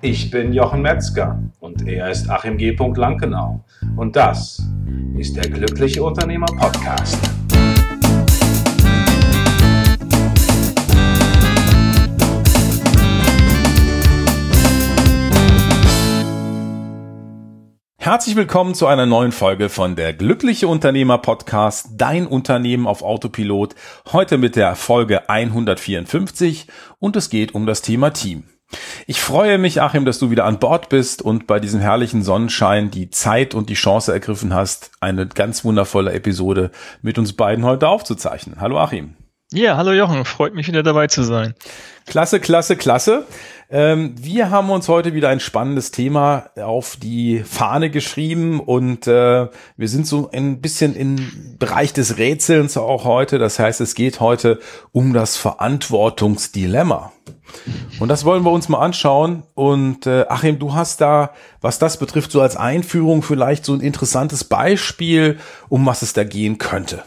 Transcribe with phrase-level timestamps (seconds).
[0.00, 2.70] Ich bin Jochen Metzger und er ist Achim G.
[2.94, 3.64] Lankenau.
[3.96, 4.62] Und das
[5.16, 7.18] ist der Glückliche Unternehmer Podcast.
[17.96, 23.74] Herzlich willkommen zu einer neuen Folge von der Glückliche Unternehmer Podcast, dein Unternehmen auf Autopilot.
[24.12, 26.68] Heute mit der Folge 154
[27.00, 28.44] und es geht um das Thema Team.
[29.06, 32.90] Ich freue mich, Achim, dass du wieder an Bord bist und bei diesem herrlichen Sonnenschein
[32.90, 37.88] die Zeit und die Chance ergriffen hast, eine ganz wundervolle Episode mit uns beiden heute
[37.88, 38.60] aufzuzeichnen.
[38.60, 39.14] Hallo Achim.
[39.50, 41.54] Ja, hallo Jochen, freut mich wieder dabei zu sein.
[42.04, 43.24] Klasse, klasse, klasse.
[43.70, 49.48] Ähm, wir haben uns heute wieder ein spannendes Thema auf die Fahne geschrieben und äh,
[49.78, 53.38] wir sind so ein bisschen im Bereich des Rätselns auch heute.
[53.38, 54.60] Das heißt, es geht heute
[54.92, 57.12] um das Verantwortungsdilemma.
[58.00, 59.44] Und das wollen wir uns mal anschauen.
[59.54, 61.30] Und äh, Achim, du hast da,
[61.62, 65.38] was das betrifft, so als Einführung vielleicht so ein interessantes Beispiel,
[65.70, 67.02] um was es da gehen könnte.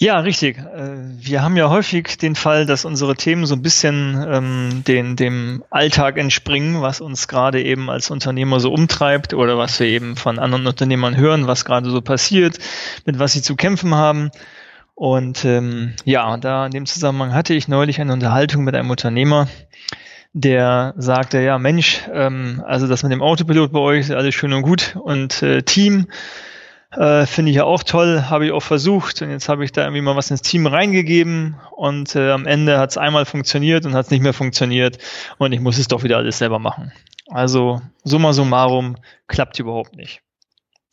[0.00, 0.58] Ja, richtig.
[0.58, 5.16] Äh, wir haben ja häufig den Fall, dass unsere Themen so ein bisschen ähm, den,
[5.16, 10.14] dem Alltag entspringen, was uns gerade eben als Unternehmer so umtreibt oder was wir eben
[10.14, 12.58] von anderen Unternehmern hören, was gerade so passiert,
[13.06, 14.30] mit was sie zu kämpfen haben.
[14.94, 19.48] Und ähm, ja, da in dem Zusammenhang hatte ich neulich eine Unterhaltung mit einem Unternehmer,
[20.32, 24.52] der sagte, ja Mensch, ähm, also das mit dem Autopilot bei euch ist alles schön
[24.52, 26.06] und gut und äh, Team,
[26.92, 29.82] äh, Finde ich ja auch toll, habe ich auch versucht und jetzt habe ich da
[29.82, 33.94] irgendwie mal was ins Team reingegeben und äh, am Ende hat es einmal funktioniert und
[33.94, 34.96] hat es nicht mehr funktioniert
[35.36, 36.92] und ich muss es doch wieder alles selber machen.
[37.28, 40.22] Also summa summarum klappt überhaupt nicht.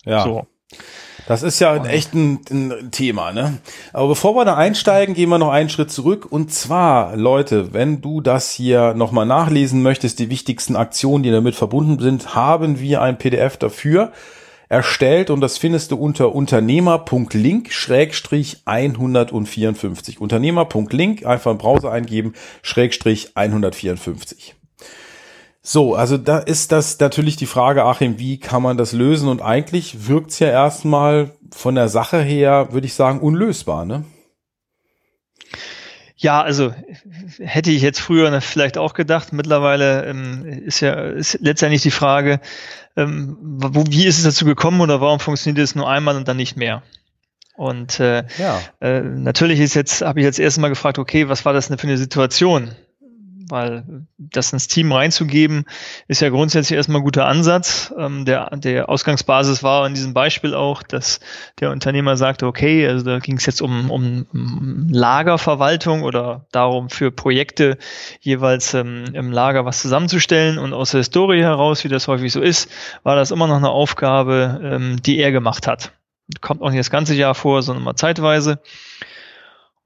[0.03, 0.23] Ja.
[0.23, 0.47] So.
[1.27, 3.59] Das ist ja ein echt ein, ein, Thema, ne?
[3.93, 6.27] Aber bevor wir da einsteigen, gehen wir noch einen Schritt zurück.
[6.29, 11.55] Und zwar, Leute, wenn du das hier nochmal nachlesen möchtest, die wichtigsten Aktionen, die damit
[11.55, 14.11] verbunden sind, haben wir ein PDF dafür
[14.69, 20.19] erstellt und das findest du unter unternehmer.link Schrägstrich 154.
[20.19, 24.55] Unternehmer.link, einfach im Browser eingeben, Schrägstrich 154.
[25.61, 29.27] So, also da ist das natürlich die Frage, Achim, wie kann man das lösen?
[29.27, 34.03] Und eigentlich wirkt's ja erstmal von der Sache her, würde ich sagen, unlösbar, ne?
[36.17, 36.73] Ja, also
[37.39, 39.33] hätte ich jetzt früher vielleicht auch gedacht.
[39.33, 42.39] Mittlerweile ähm, ist ja ist letztendlich die Frage,
[42.95, 46.37] ähm, wo, wie ist es dazu gekommen oder warum funktioniert es nur einmal und dann
[46.37, 46.83] nicht mehr?
[47.57, 48.61] Und äh, ja.
[48.81, 51.87] äh, natürlich ist jetzt, habe ich jetzt erstmal gefragt, okay, was war das denn für
[51.87, 52.75] eine Situation?
[53.47, 55.65] Weil das ins Team reinzugeben,
[56.07, 57.93] ist ja grundsätzlich erstmal ein guter Ansatz.
[57.97, 61.19] Ähm, der, der Ausgangsbasis war in diesem Beispiel auch, dass
[61.59, 67.11] der Unternehmer sagte, okay, also da ging es jetzt um, um Lagerverwaltung oder darum, für
[67.11, 67.77] Projekte
[68.19, 70.57] jeweils ähm, im Lager was zusammenzustellen.
[70.57, 72.69] Und aus der Historie heraus, wie das häufig so ist,
[73.03, 75.91] war das immer noch eine Aufgabe, ähm, die er gemacht hat.
[76.41, 78.59] Kommt auch nicht das ganze Jahr vor, sondern mal zeitweise.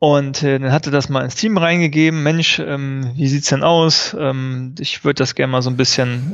[0.01, 4.15] Und äh, dann hatte das mal ins Team reingegeben, Mensch, ähm, wie sieht's denn aus?
[4.17, 6.31] Ähm, ich würde das gerne mal so ein bisschen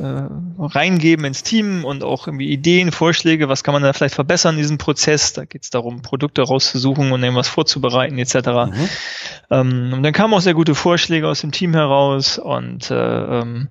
[0.59, 4.53] äh, reingeben ins Team und auch irgendwie Ideen, Vorschläge, was kann man da vielleicht verbessern
[4.53, 5.33] in diesem Prozess?
[5.33, 8.35] Da geht's darum, Produkte rauszusuchen und irgendwas vorzubereiten etc.
[8.35, 8.89] Mhm.
[9.49, 13.69] Ähm, und dann kamen auch sehr gute Vorschläge aus dem Team heraus und äh, ähm,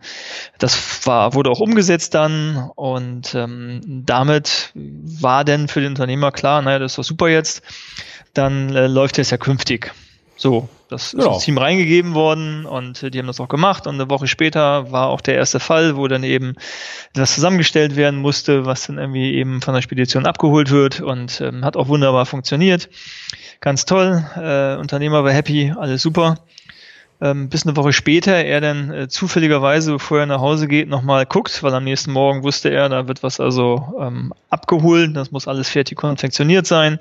[0.59, 6.62] das war, wurde auch umgesetzt dann und ähm, damit war denn für den Unternehmer klar,
[6.62, 7.62] naja, das ist doch super jetzt
[8.34, 9.93] dann äh, läuft es ja künftig.
[10.37, 11.33] So, das ist ja.
[11.33, 14.91] ins Team reingegeben worden und äh, die haben das auch gemacht und eine Woche später
[14.91, 16.56] war auch der erste Fall, wo dann eben
[17.12, 21.65] etwas zusammengestellt werden musste, was dann irgendwie eben von der Spedition abgeholt wird und ähm,
[21.65, 22.89] hat auch wunderbar funktioniert.
[23.61, 26.37] Ganz toll, äh, Unternehmer war happy, alles super.
[27.21, 31.27] Ähm, bis eine Woche später er dann äh, zufälligerweise, bevor er nach Hause geht, nochmal
[31.27, 35.47] guckt, weil am nächsten Morgen wusste er, da wird was also ähm, abgeholt, das muss
[35.47, 36.99] alles fertig konfektioniert sein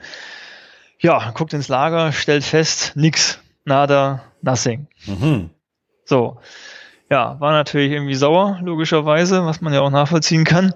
[1.04, 4.88] ja, guckt ins Lager, stellt fest, nix, nada, nothing.
[5.06, 5.50] Mhm.
[6.06, 6.40] So.
[7.12, 10.74] Ja, war natürlich irgendwie sauer, logischerweise, was man ja auch nachvollziehen kann.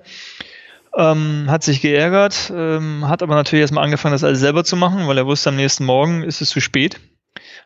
[0.96, 5.07] Ähm, hat sich geärgert, ähm, hat aber natürlich erstmal angefangen, das alles selber zu machen,
[5.07, 7.00] weil er wusste, am nächsten Morgen ist es zu spät.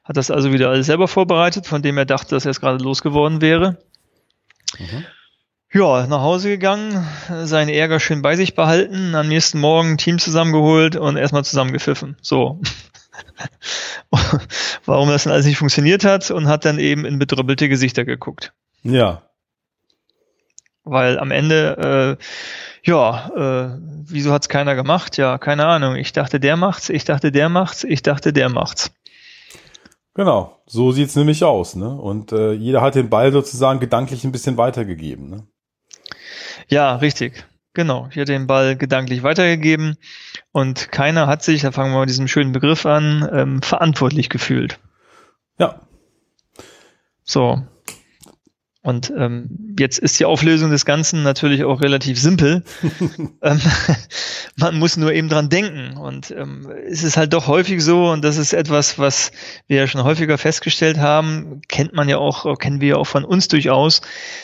[0.04, 2.84] Hat das also wieder alles selber vorbereitet, von dem er dachte, dass er es gerade
[2.84, 3.78] losgeworden wäre.
[4.78, 5.06] Mhm.
[5.74, 7.08] Ja, nach Hause gegangen,
[7.44, 12.18] seinen Ärger schön bei sich behalten, am nächsten Morgen Team zusammengeholt und erstmal zusammengepfiffen.
[12.22, 12.60] So.
[14.86, 18.52] Warum das denn alles nicht funktioniert hat und hat dann eben in bedrüppelte Gesichter geguckt.
[18.84, 19.22] Ja.
[20.84, 23.78] Weil am Ende, äh, ja, äh,
[24.08, 25.16] wieso hat's keiner gemacht?
[25.16, 25.96] Ja, keine Ahnung.
[25.96, 28.92] Ich dachte, der macht's, ich dachte, der macht's, ich dachte, der macht's.
[30.16, 31.90] Genau, so sieht's nämlich aus, ne?
[31.96, 35.48] Und äh, jeder hat den Ball sozusagen gedanklich ein bisschen weitergegeben, ne?
[36.68, 37.46] Ja, richtig.
[37.74, 39.96] Genau, ich hatte den Ball gedanklich weitergegeben
[40.52, 44.30] und keiner hat sich, da fangen wir mal mit diesem schönen Begriff an, ähm, verantwortlich
[44.30, 44.78] gefühlt.
[45.58, 45.80] Ja.
[47.24, 47.66] So,
[48.84, 52.64] und ähm, jetzt ist die Auflösung des Ganzen natürlich auch relativ simpel.
[53.44, 53.62] ähm,
[54.56, 55.98] man muss nur eben dran denken.
[55.98, 59.32] Und ähm, es ist halt doch häufig so, und das ist etwas, was
[59.68, 63.24] wir ja schon häufiger festgestellt haben, kennt man ja auch, kennen wir ja auch von
[63.24, 64.02] uns durchaus,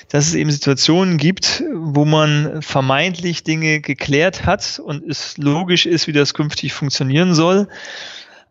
[0.10, 6.06] dass es eben Situationen gibt, wo man vermeintlich Dinge geklärt hat und es logisch ist,
[6.06, 7.68] wie das künftig funktionieren soll,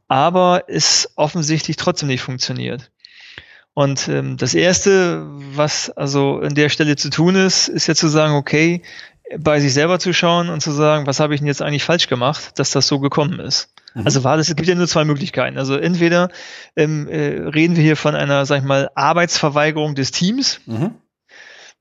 [0.08, 2.90] aber es offensichtlich trotzdem nicht funktioniert.
[3.76, 8.08] Und ähm, das Erste, was also an der Stelle zu tun ist, ist ja zu
[8.08, 8.80] sagen, okay,
[9.38, 12.08] bei sich selber zu schauen und zu sagen, was habe ich denn jetzt eigentlich falsch
[12.08, 13.68] gemacht, dass das so gekommen ist.
[13.92, 14.06] Mhm.
[14.06, 15.58] Also war das, es gibt ja nur zwei Möglichkeiten.
[15.58, 16.30] Also entweder
[16.74, 20.60] ähm, äh, reden wir hier von einer, sag ich mal, Arbeitsverweigerung des Teams.
[20.64, 20.94] Mhm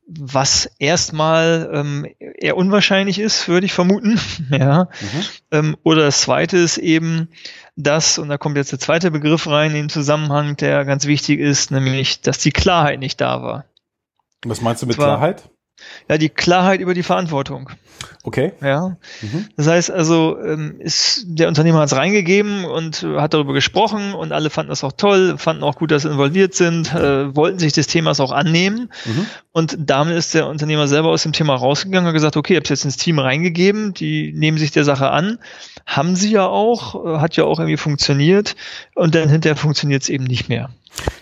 [0.08, 4.20] was erstmal ähm, eher unwahrscheinlich ist, würde ich vermuten.
[4.52, 4.90] ja.
[5.02, 5.24] Mhm.
[5.52, 7.30] Ähm, oder das zweite ist eben
[7.76, 11.40] das, und da kommt jetzt der zweite Begriff rein in den Zusammenhang, der ganz wichtig
[11.40, 13.66] ist, nämlich, dass die Klarheit nicht da war.
[14.46, 15.50] Was meinst du mit Klarheit?
[16.08, 17.70] Ja, die Klarheit über die Verantwortung.
[18.26, 18.54] Okay.
[18.60, 18.98] Ja.
[19.22, 19.48] Mhm.
[19.56, 24.32] Das heißt also, ähm, ist, der Unternehmer hat es reingegeben und hat darüber gesprochen und
[24.32, 27.74] alle fanden das auch toll, fanden auch gut, dass sie involviert sind, äh, wollten sich
[27.74, 28.90] des Themas auch annehmen.
[29.06, 29.28] Mhm.
[29.52, 32.68] Und damit ist der Unternehmer selber aus dem Thema rausgegangen und gesagt, okay, ich habe
[32.68, 35.38] jetzt ins Team reingegeben, die nehmen sich der Sache an,
[35.86, 38.56] haben sie ja auch, äh, hat ja auch irgendwie funktioniert
[38.96, 40.72] und dann hinterher funktioniert es eben nicht mehr.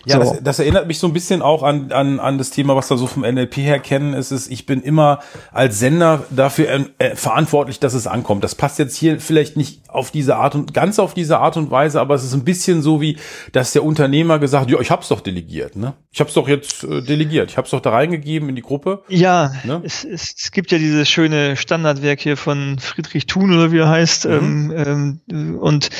[0.06, 0.32] Ja, so.
[0.32, 2.96] das, das, erinnert mich so ein bisschen auch an, an, an das Thema, was wir
[2.96, 4.14] so vom NLP her kennen.
[4.14, 5.20] Es ist, ich bin immer
[5.52, 6.68] als Sender dafür
[6.98, 8.44] äh, verantwortlich, dass es ankommt.
[8.44, 11.70] Das passt jetzt hier vielleicht nicht auf diese Art und ganz auf diese Art und
[11.70, 13.16] Weise, aber es ist ein bisschen so wie,
[13.50, 15.94] dass der Unternehmer gesagt, ja, ich hab's doch delegiert, ne?
[16.12, 19.02] Ich hab's doch jetzt äh, delegiert, ich hab's doch da reingegeben in die Gruppe.
[19.08, 19.82] Ja, ne?
[19.84, 23.88] es, es, es gibt ja dieses schöne Standardwerk hier von Friedrich Thun oder wie er
[23.88, 24.72] heißt mhm.
[24.76, 25.90] ähm, ähm, und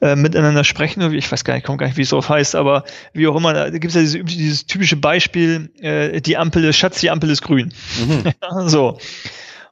[0.00, 1.14] äh, miteinander sprechen.
[1.14, 2.82] Ich weiß gar nicht, kommt gar nicht, wie es drauf heißt, aber
[3.12, 6.76] wie auch immer, da gibt es ja dieses, dieses typische Beispiel, äh, die Ampel ist
[6.76, 7.72] Schatz, die Ampel ist grün.
[8.00, 8.32] Mhm.
[8.68, 8.98] so.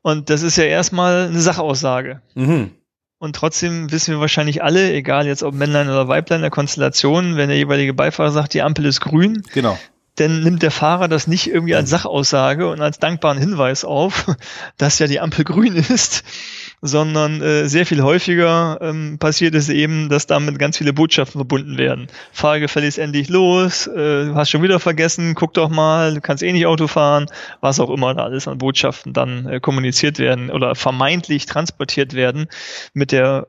[0.08, 2.22] Und das ist ja erstmal eine Sachaussage.
[2.34, 2.70] Mhm.
[3.18, 7.50] Und trotzdem wissen wir wahrscheinlich alle, egal jetzt ob Männlein oder Weiblein der Konstellation, wenn
[7.50, 9.78] der jeweilige Beifahrer sagt, die Ampel ist grün, genau.
[10.14, 14.24] dann nimmt der Fahrer das nicht irgendwie als Sachaussage und als dankbaren Hinweis auf,
[14.78, 16.24] dass ja die Ampel grün ist,
[16.80, 21.76] sondern äh, sehr viel häufiger ähm, passiert es eben, dass damit ganz viele Botschaften verbunden
[21.78, 22.06] werden.
[22.32, 26.52] Fahr gefälligst endlich los, äh, hast schon wieder vergessen, guck doch mal, du kannst eh
[26.52, 27.26] nicht Auto fahren,
[27.60, 32.46] was auch immer da alles an Botschaften dann äh, kommuniziert werden oder vermeintlich transportiert werden
[32.94, 33.48] mit der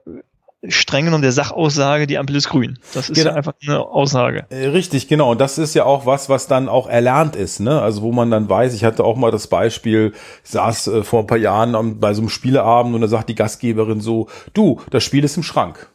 [0.68, 2.80] strengen und der Sachaussage, die Ampel ist grün.
[2.94, 3.32] Das ist genau.
[3.32, 4.46] ja einfach eine Aussage.
[4.50, 5.32] Äh, richtig, genau.
[5.32, 7.82] Und das ist ja auch was, was dann auch erlernt ist, ne?
[7.82, 10.14] Also wo man dann weiß, ich hatte auch mal das Beispiel,
[10.44, 14.02] saß äh, vor ein paar Jahren bei so einem Spieleabend und da sagt die Gastgeberin
[14.02, 15.90] so, du, das Spiel ist im Schrank.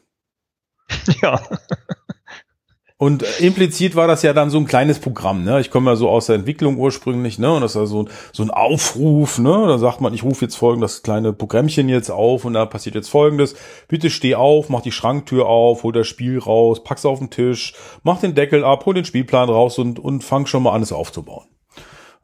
[1.23, 1.41] Ja.
[2.97, 5.61] Und implizit war das ja dann so ein kleines Programm, ne?
[5.61, 7.53] Ich komme ja so aus der Entwicklung ursprünglich, ne?
[7.53, 9.65] Und das ist ja so, so ein Aufruf, ne?
[9.67, 13.09] Da sagt man, ich rufe jetzt folgendes kleine Programmchen jetzt auf und da passiert jetzt
[13.09, 13.57] folgendes.
[13.89, 17.75] Bitte steh auf, mach die Schranktür auf, hol das Spiel raus, pack's auf den Tisch,
[18.05, 20.93] mach den Deckel ab, hol den Spielplan raus und, und fang schon mal an, es
[20.93, 21.47] aufzubauen.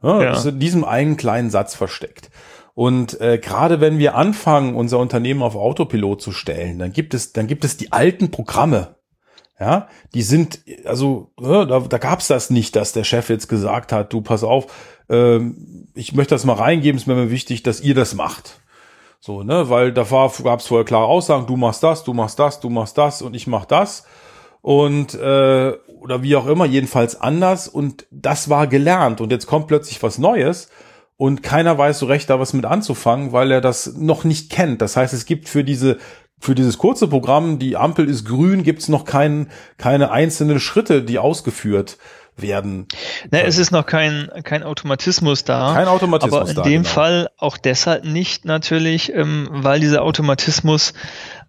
[0.01, 0.29] Ja, ja.
[0.29, 2.31] Das ist in diesem einen kleinen Satz versteckt.
[2.73, 7.33] Und äh, gerade wenn wir anfangen, unser Unternehmen auf Autopilot zu stellen, dann gibt es,
[7.33, 8.95] dann gibt es die alten Programme,
[9.61, 13.47] ja, die sind, also ja, da, da gab es das nicht, dass der Chef jetzt
[13.47, 14.65] gesagt hat, du pass auf,
[15.07, 18.59] ähm, ich möchte das mal reingeben, ist mir wichtig, dass ihr das macht.
[19.19, 22.59] So, ne, weil da gab es vorher klare Aussagen, du machst das, du machst das,
[22.59, 24.03] du machst das und ich mach das.
[24.61, 27.67] Und äh, oder wie auch immer, jedenfalls anders.
[27.67, 29.21] Und das war gelernt.
[29.21, 30.69] Und jetzt kommt plötzlich was Neues
[31.17, 34.81] und keiner weiß so recht, da was mit anzufangen, weil er das noch nicht kennt.
[34.81, 35.99] Das heißt, es gibt für diese
[36.41, 41.19] für dieses kurze Programm, die Ampel ist grün, gibt's noch kein, keine einzelnen Schritte, die
[41.19, 41.97] ausgeführt
[42.35, 42.87] werden.
[43.29, 45.73] Ne, es ist noch kein, kein Automatismus da.
[45.75, 46.93] Kein Automatismus aber in da, dem genau.
[46.93, 50.93] Fall auch deshalb nicht natürlich, ähm, weil dieser Automatismus,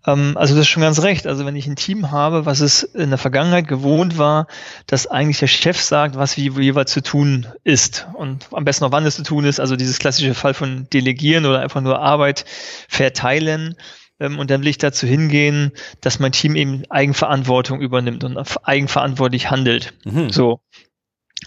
[0.06, 1.26] ähm, also das ist schon ganz recht.
[1.26, 4.46] Also wenn ich ein Team habe, was es in der Vergangenheit gewohnt war,
[4.86, 8.92] dass eigentlich der Chef sagt, was wie jeweils zu tun ist und am besten noch
[8.92, 12.44] wann es zu tun ist, also dieses klassische Fall von Delegieren oder einfach nur Arbeit
[12.88, 13.76] verteilen,
[14.22, 19.50] ähm, und dann will ich dazu hingehen, dass mein Team eben Eigenverantwortung übernimmt und eigenverantwortlich
[19.50, 19.92] handelt.
[20.04, 20.30] Mhm.
[20.30, 20.60] So.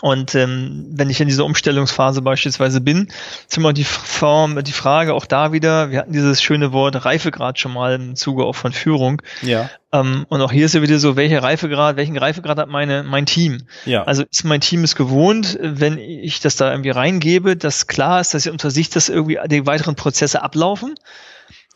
[0.02, 3.08] Und ähm, wenn ich in dieser Umstellungsphase beispielsweise bin,
[3.48, 7.60] ist immer die Form, die Frage auch da wieder, wir hatten dieses schöne Wort Reifegrad
[7.60, 9.22] schon mal im Zuge auch von Führung.
[9.42, 9.70] Ja.
[9.94, 13.26] Ähm, und auch hier ist ja wieder so, welcher Reifegrad, welchen Reifegrad hat meine, mein
[13.26, 13.68] Team?
[13.86, 14.04] Ja.
[14.04, 18.34] Also ist mein Team es gewohnt, wenn ich das da irgendwie reingebe, dass klar ist,
[18.34, 20.96] dass unter sich das irgendwie die weiteren Prozesse ablaufen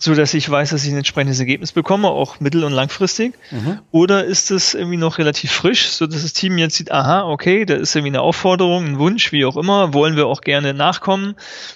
[0.02, 3.34] so dass ich weiß, dass ich ein entsprechendes Ergebnis bekomme, auch mittel- und langfristig?
[3.52, 3.80] Mhm.
[3.92, 7.66] Oder ist es irgendwie noch relativ frisch, so dass das Team jetzt sieht, aha, okay,
[7.66, 11.36] da ist irgendwie eine Aufforderung, ein Wunsch, wie auch immer, wollen wir auch gerne nachkommen.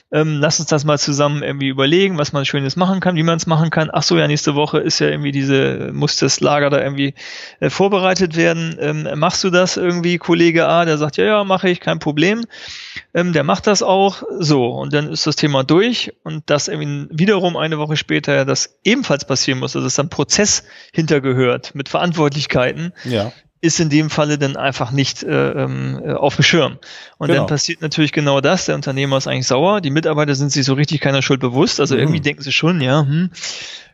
[0.10, 3.36] Ähm, lass uns das mal zusammen irgendwie überlegen, was man Schönes machen kann, wie man
[3.36, 3.90] es machen kann.
[3.92, 7.16] Ach so, ja, nächste Woche ist ja irgendwie diese, muss das Lager da irgendwie
[7.60, 8.78] äh, vorbereitet werden.
[8.80, 12.46] Ähm, machst du das irgendwie, Kollege A, der sagt, ja, ja, mache ich, kein Problem.
[13.14, 17.08] Ähm, der macht das auch so und dann ist das Thema durch und das irgendwie
[17.12, 22.94] wiederum eine Woche später das ebenfalls passieren muss, also dass ein Prozess hintergehört mit Verantwortlichkeiten,
[23.04, 23.32] ja.
[23.62, 26.80] ist in dem Falle dann einfach nicht äh, ähm, äh, auf dem Schirm.
[27.18, 27.42] Und genau.
[27.42, 30.74] dann passiert natürlich genau das, der Unternehmer ist eigentlich sauer, die Mitarbeiter sind sich so
[30.74, 32.02] richtig keiner Schuld bewusst, also mhm.
[32.02, 33.32] irgendwie denken sie schon, ja, hm,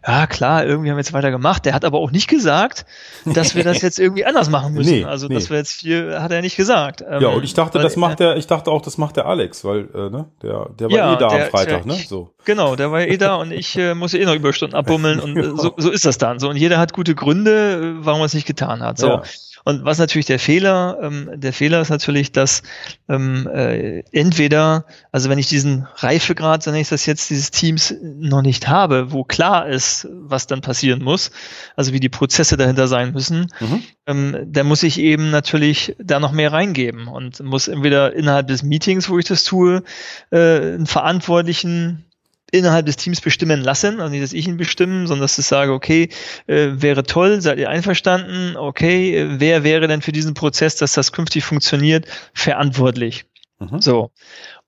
[0.05, 1.65] ja klar, irgendwie haben wir jetzt weiter gemacht.
[1.65, 2.85] Der hat aber auch nicht gesagt,
[3.25, 4.91] dass wir das jetzt irgendwie anders machen müssen.
[4.91, 5.35] Nee, also nee.
[5.35, 7.01] das wir jetzt hier, hat er nicht gesagt.
[7.01, 9.63] ja, und ich dachte, weil, das macht der, ich dachte auch, das macht der Alex,
[9.63, 12.01] weil, äh, ne, der, der war ja, eh da der, am Freitag, der, ne?
[12.07, 12.33] So.
[12.45, 15.37] Genau, der war eh da und ich äh, muss ja eh noch Überstunden abbummeln und
[15.37, 16.39] äh, so, so ist das dann.
[16.39, 18.97] So, und jeder hat gute Gründe, äh, warum er es nicht getan hat.
[18.97, 19.07] So.
[19.07, 19.23] Ja.
[19.65, 22.63] Und was natürlich der Fehler, ähm, der Fehler ist natürlich, dass
[23.07, 27.93] ähm, äh, entweder, also wenn ich diesen Reifegrad, so nenne ich das jetzt, dieses Teams
[28.01, 31.31] noch nicht habe, wo klar ist, was dann passieren muss,
[31.75, 33.83] also wie die Prozesse dahinter sein müssen, mhm.
[34.07, 38.63] ähm, dann muss ich eben natürlich da noch mehr reingeben und muss entweder innerhalb des
[38.63, 39.83] Meetings, wo ich das tue,
[40.31, 42.05] äh, einen Verantwortlichen
[42.51, 45.71] innerhalb des Teams bestimmen lassen, also nicht, dass ich ihn bestimmen, sondern dass ich sage,
[45.73, 46.09] okay,
[46.47, 50.93] äh, wäre toll, seid ihr einverstanden, okay, äh, wer wäre denn für diesen Prozess, dass
[50.93, 53.25] das künftig funktioniert, verantwortlich?
[53.59, 53.81] Mhm.
[53.81, 54.11] So.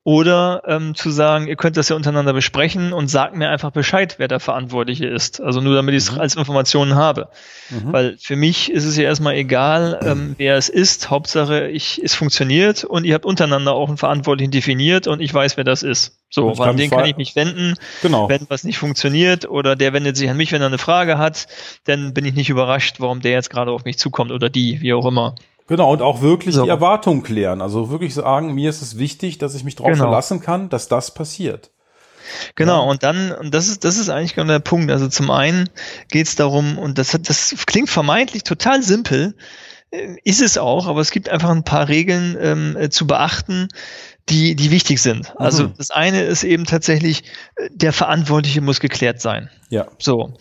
[0.04, 4.16] Oder ähm, zu sagen, ihr könnt das ja untereinander besprechen und sagt mir einfach Bescheid,
[4.18, 5.40] wer der Verantwortliche ist.
[5.40, 6.20] Also nur damit ich es mhm.
[6.20, 7.30] als Informationen habe.
[7.70, 7.94] Mhm.
[7.94, 11.12] Weil für mich ist es ja erstmal egal, ähm, wer es ist.
[11.12, 15.58] Hauptsache, ich, es funktioniert und ihr habt untereinander auch einen Verantwortlichen definiert und ich weiß,
[15.58, 16.18] wer das ist.
[16.32, 18.30] So, an den kann ich mich wenden, genau.
[18.30, 21.48] wenn was nicht funktioniert oder der wendet sich an mich, wenn er eine Frage hat,
[21.84, 24.94] dann bin ich nicht überrascht, warum der jetzt gerade auf mich zukommt oder die, wie
[24.94, 25.36] auch immer.
[25.68, 26.64] Genau, und auch wirklich so.
[26.64, 27.62] die Erwartung klären.
[27.62, 30.06] Also wirklich sagen, mir ist es wichtig, dass ich mich darauf genau.
[30.06, 31.72] verlassen kann, dass das passiert.
[32.56, 32.90] Genau, ja.
[32.90, 34.92] und dann, und das ist, das ist eigentlich genau der Punkt.
[34.92, 35.70] Also zum einen
[36.10, 39.36] geht es darum, und das, das klingt vermeintlich total simpel,
[39.92, 43.68] äh, ist es auch, aber es gibt einfach ein paar Regeln ähm, äh, zu beachten,
[44.30, 45.34] die, die wichtig sind.
[45.38, 45.74] Also mhm.
[45.78, 47.24] das eine ist eben tatsächlich,
[47.56, 49.50] äh, der Verantwortliche muss geklärt sein.
[49.70, 49.88] Ja.
[50.00, 50.34] So.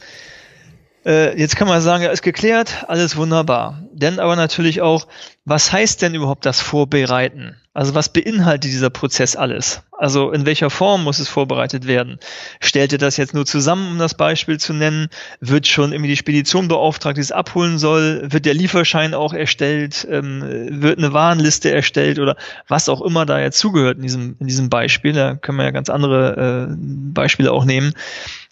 [1.05, 3.83] Äh, jetzt kann man sagen, ja, ist geklärt, alles wunderbar.
[3.93, 5.07] Denn aber natürlich auch,
[5.45, 7.57] was heißt denn überhaupt das Vorbereiten?
[7.73, 9.83] Also was beinhaltet dieser Prozess alles?
[9.97, 12.19] Also in welcher Form muss es vorbereitet werden?
[12.61, 15.09] Stellt ihr das jetzt nur zusammen, um das Beispiel zu nennen?
[15.41, 18.27] Wird schon irgendwie die Spedition beauftragt, die es abholen soll?
[18.31, 20.07] Wird der Lieferschein auch erstellt?
[20.11, 20.43] Ähm,
[20.83, 24.69] wird eine Warenliste erstellt oder was auch immer da jetzt zugehört in diesem, in diesem
[24.69, 25.13] Beispiel?
[25.13, 27.95] Da können wir ja ganz andere äh, Beispiele auch nehmen.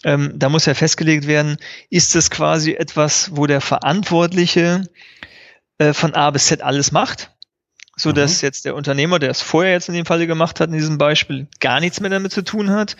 [0.04, 1.56] Ähm, da muss ja festgelegt werden,
[1.90, 4.88] ist es quasi etwas, wo der Verantwortliche
[5.78, 7.32] äh, von A bis Z alles macht?
[7.98, 8.46] So dass mhm.
[8.46, 11.48] jetzt der Unternehmer, der es vorher jetzt in dem Falle gemacht hat, in diesem Beispiel,
[11.60, 12.96] gar nichts mehr damit zu tun hat,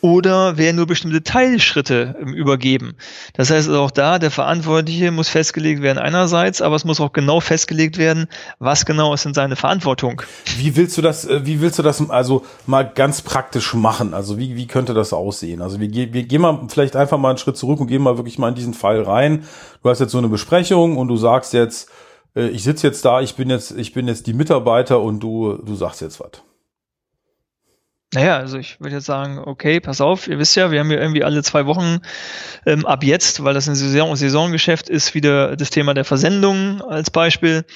[0.00, 2.94] oder wer nur bestimmte Teilschritte ähm, übergeben.
[3.34, 7.12] Das heißt also auch da, der Verantwortliche muss festgelegt werden einerseits, aber es muss auch
[7.12, 8.26] genau festgelegt werden,
[8.58, 10.22] was genau ist in seine Verantwortung.
[10.56, 14.14] Wie willst du das, äh, wie willst du das also mal ganz praktisch machen?
[14.14, 15.60] Also wie, wie könnte das aussehen?
[15.60, 18.38] Also wir, wir gehen mal vielleicht einfach mal einen Schritt zurück und gehen mal wirklich
[18.38, 19.44] mal in diesen Fall rein.
[19.82, 21.90] Du hast jetzt so eine Besprechung und du sagst jetzt,
[22.38, 25.54] äh, ich sitze jetzt da, ich bin jetzt, ich bin jetzt die Mitarbeiter und du,
[25.54, 26.42] du sagst jetzt was.
[28.14, 30.98] Naja, also ich würde jetzt sagen, okay, pass auf, ihr wisst ja, wir haben ja
[30.98, 31.98] irgendwie alle zwei Wochen
[32.64, 37.10] ähm, ab jetzt, weil das ein Saison Saisongeschäft ist, wieder das Thema der Versendung als
[37.10, 37.66] Beispiel.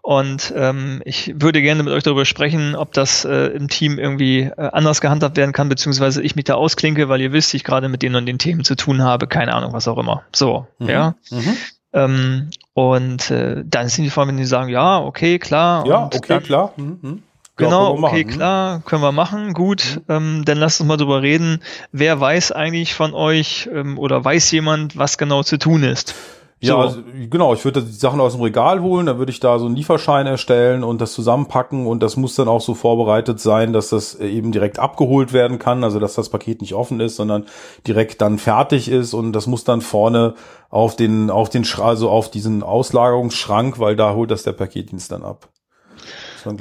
[0.00, 4.42] Und ähm, ich würde gerne mit euch darüber sprechen, ob das äh, im Team irgendwie
[4.42, 7.88] äh, anders gehandhabt werden kann, beziehungsweise ich mich da ausklinke, weil ihr wisst, ich gerade
[7.88, 10.22] mit denen und den Themen zu tun habe, keine Ahnung, was auch immer.
[10.32, 10.88] So, mhm.
[10.88, 11.16] ja.
[11.30, 11.56] Mhm.
[11.96, 15.86] Ähm, und äh, dann sind die vor allem, wenn die sagen, ja, okay, klar.
[15.86, 16.72] Ja, okay, dann, klar.
[16.76, 17.22] Mhm.
[17.56, 18.18] Genau, okay, machen.
[18.18, 18.28] Mhm.
[18.28, 20.02] klar, können wir machen, gut.
[20.06, 20.14] Mhm.
[20.14, 21.62] Ähm, dann lasst uns mal drüber reden.
[21.92, 26.14] Wer weiß eigentlich von euch ähm, oder weiß jemand, was genau zu tun ist?
[26.60, 26.78] Ja, so.
[26.78, 27.52] also, genau.
[27.52, 30.26] Ich würde die Sachen aus dem Regal holen, dann würde ich da so einen Lieferschein
[30.26, 34.52] erstellen und das zusammenpacken und das muss dann auch so vorbereitet sein, dass das eben
[34.52, 37.44] direkt abgeholt werden kann, also dass das Paket nicht offen ist, sondern
[37.86, 40.34] direkt dann fertig ist und das muss dann vorne
[40.70, 45.24] auf den, auf den, also auf diesen Auslagerungsschrank, weil da holt das der Paketdienst dann
[45.24, 45.48] ab.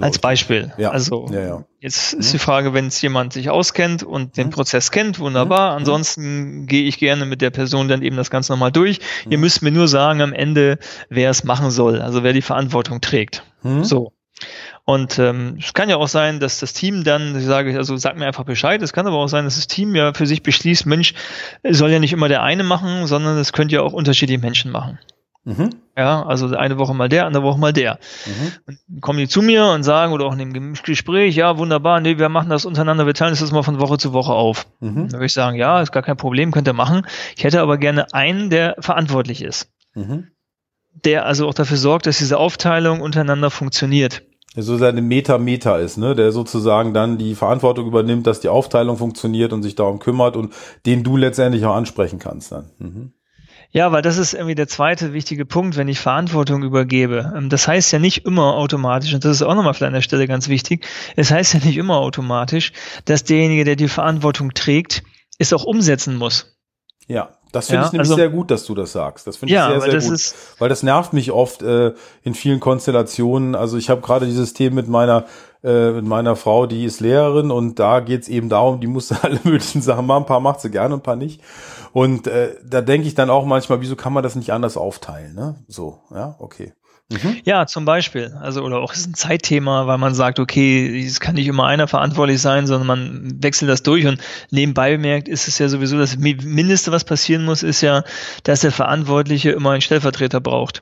[0.01, 0.73] Als Beispiel.
[0.77, 0.91] Ja.
[0.91, 1.65] Also ja, ja.
[1.79, 4.51] jetzt ist die Frage, wenn es jemand sich auskennt und den mhm.
[4.51, 5.71] Prozess kennt, wunderbar.
[5.71, 5.77] Mhm.
[5.77, 8.99] Ansonsten gehe ich gerne mit der Person dann eben das Ganze nochmal durch.
[9.25, 9.31] Mhm.
[9.31, 13.01] Ihr müsst mir nur sagen am Ende, wer es machen soll, also wer die Verantwortung
[13.01, 13.43] trägt.
[13.63, 13.83] Mhm.
[13.83, 14.11] So.
[14.83, 18.17] Und ähm, es kann ja auch sein, dass das Team dann, ich sage, also sag
[18.17, 18.81] mir einfach Bescheid.
[18.83, 21.15] Es kann aber auch sein, dass das Team ja für sich beschließt, Mensch,
[21.67, 24.99] soll ja nicht immer der eine machen, sondern es könnte ja auch unterschiedliche Menschen machen.
[25.45, 25.69] Mhm.
[25.95, 27.99] Ja, also eine Woche mal der, andere Woche mal der.
[28.25, 28.77] Mhm.
[28.89, 32.17] Und kommen die zu mir und sagen, oder auch in dem Gespräch, ja, wunderbar, nee,
[32.17, 34.65] wir machen das untereinander, wir teilen das mal von Woche zu Woche auf.
[34.79, 34.95] Mhm.
[34.95, 37.05] Dann würde ich sagen, ja, ist gar kein Problem, könnt ihr machen.
[37.37, 39.69] Ich hätte aber gerne einen, der verantwortlich ist.
[39.93, 40.27] Mhm.
[41.03, 44.23] Der also auch dafür sorgt, dass diese Aufteilung untereinander funktioniert.
[44.55, 46.15] Der so seine Meta-Meta ist, ne?
[46.15, 50.53] Der sozusagen dann die Verantwortung übernimmt, dass die Aufteilung funktioniert und sich darum kümmert und
[50.85, 52.69] den du letztendlich auch ansprechen kannst dann.
[52.79, 53.13] Mhm.
[53.75, 57.33] Ja, weil das ist irgendwie der zweite wichtige Punkt, wenn ich Verantwortung übergebe.
[57.35, 60.01] Ähm, das heißt ja nicht immer automatisch, und das ist auch nochmal vielleicht an der
[60.01, 62.71] Stelle ganz wichtig, es heißt ja nicht immer automatisch,
[63.03, 65.03] dass derjenige, der die Verantwortung trägt,
[65.39, 66.55] es auch umsetzen muss.
[67.07, 69.27] Ja, das finde ja, ich nämlich also, sehr gut, dass du das sagst.
[69.27, 70.35] Das finde ja, ich sehr, sehr gut.
[70.59, 73.55] Weil das nervt mich oft äh, in vielen Konstellationen.
[73.55, 75.25] Also ich habe gerade dieses Thema mit meiner
[75.65, 79.39] äh, mit meiner Frau, die ist Lehrerin und da geht's eben darum, die muss alle
[79.43, 80.23] möglichen Sachen machen.
[80.23, 81.41] Ein paar macht sie gerne und ein paar nicht.
[81.91, 85.33] Und äh, da denke ich dann auch manchmal, wieso kann man das nicht anders aufteilen?
[85.33, 85.55] Ne?
[85.67, 86.73] So, ja, okay.
[87.09, 87.37] Mhm.
[87.43, 88.33] Ja, zum Beispiel.
[88.41, 91.87] Also, oder auch ist ein Zeitthema, weil man sagt, okay, es kann nicht immer einer
[91.87, 94.19] verantwortlich sein, sondern man wechselt das durch und
[94.49, 98.03] nebenbei bemerkt ist es ja sowieso das Mindeste, was passieren muss, ist ja,
[98.43, 100.81] dass der Verantwortliche immer einen Stellvertreter braucht.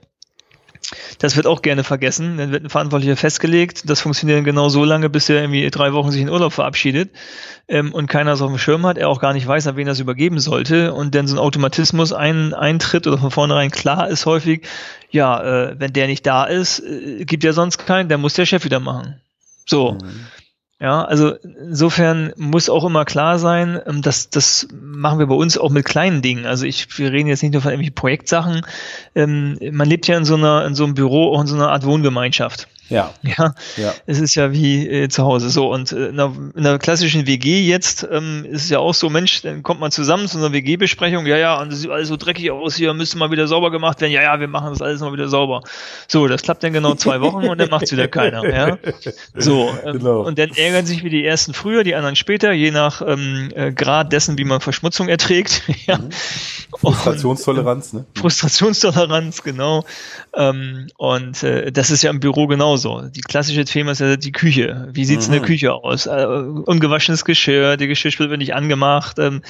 [1.20, 2.38] Das wird auch gerne vergessen.
[2.38, 3.90] Dann wird ein Verantwortlicher festgelegt.
[3.90, 7.12] Das funktioniert genau so lange, bis er irgendwie drei Wochen sich in Urlaub verabschiedet
[7.68, 9.88] ähm, und keiner es auf dem Schirm hat, er auch gar nicht weiß, an wen
[9.88, 14.26] es übergeben sollte und dann so ein Automatismus ein, eintritt oder von vornherein klar ist
[14.26, 14.68] häufig,
[15.12, 18.46] ja, äh, wenn der nicht da ist, äh, gibt ja sonst keinen, der muss der
[18.46, 19.22] Chef wieder machen.
[19.66, 19.94] So.
[19.94, 20.28] Mhm.
[20.84, 25.58] Ja, also insofern muss auch immer klar sein, ähm, dass das machen wir bei uns
[25.58, 26.46] auch mit kleinen Dingen.
[26.46, 28.66] Also ich, wir reden jetzt nicht nur von irgendwelchen Projektsachen.
[29.16, 31.72] Ähm, man lebt ja in so einer, in so einem Büro auch in so einer
[31.72, 32.68] Art Wohngemeinschaft.
[32.94, 33.12] Ja.
[33.24, 33.56] Ja.
[33.78, 33.94] ja.
[34.06, 35.50] Es ist ja wie äh, zu Hause.
[35.50, 38.94] So, und äh, in, einer, in einer klassischen WG jetzt ähm, ist es ja auch
[38.94, 42.10] so, Mensch, dann kommt man zusammen zu einer WG-Besprechung, ja, ja, und das sieht alles
[42.10, 44.82] so dreckig aus hier, müsste mal wieder sauber gemacht werden, ja, ja, wir machen das
[44.82, 45.64] alles mal wieder sauber.
[46.08, 48.44] So, das klappt dann genau zwei Wochen und dann macht's wieder keiner.
[48.48, 48.78] Ja.
[49.36, 50.22] So, ähm, genau.
[50.22, 53.72] und dann ärgern sich wie die ersten früher, die anderen später, je nach ähm, äh,
[53.72, 55.64] Grad dessen, wie man Verschmutzung erträgt.
[55.88, 55.98] ja.
[55.98, 56.10] Mhm.
[56.80, 58.06] Frustrationstoleranz, ne?
[58.16, 59.84] Frustrationstoleranz, genau.
[60.36, 62.83] Ähm, und äh, das ist ja im Büro genauso.
[62.84, 64.90] Die klassische Thema ist ja die Küche.
[64.92, 65.34] Wie sieht's mhm.
[65.34, 65.52] in der mhm.
[65.52, 66.06] Küche aus?
[66.06, 69.20] Äh, ungewaschenes Geschirr, die Geschirrspüle wird nicht angemacht.
[69.20, 69.42] Ähm,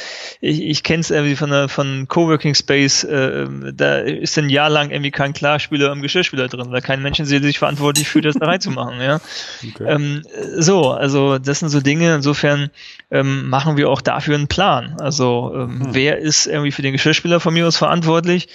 [0.41, 3.03] ich ich kenne es irgendwie von der von Coworking Space.
[3.03, 7.17] Äh, da ist ein Jahr lang irgendwie kein Klarspüler im Geschirrspüler drin, weil kein Mensch
[7.23, 8.99] sich verantwortlich fühlt, das da reinzumachen.
[9.01, 9.19] Ja?
[9.73, 9.85] Okay.
[9.87, 10.23] Ähm,
[10.57, 12.15] so, also das sind so Dinge.
[12.15, 12.69] Insofern
[13.11, 14.97] ähm, machen wir auch dafür einen Plan.
[14.99, 15.87] Also ähm, mhm.
[15.91, 18.49] wer ist irgendwie für den Geschirrspüler von mir aus verantwortlich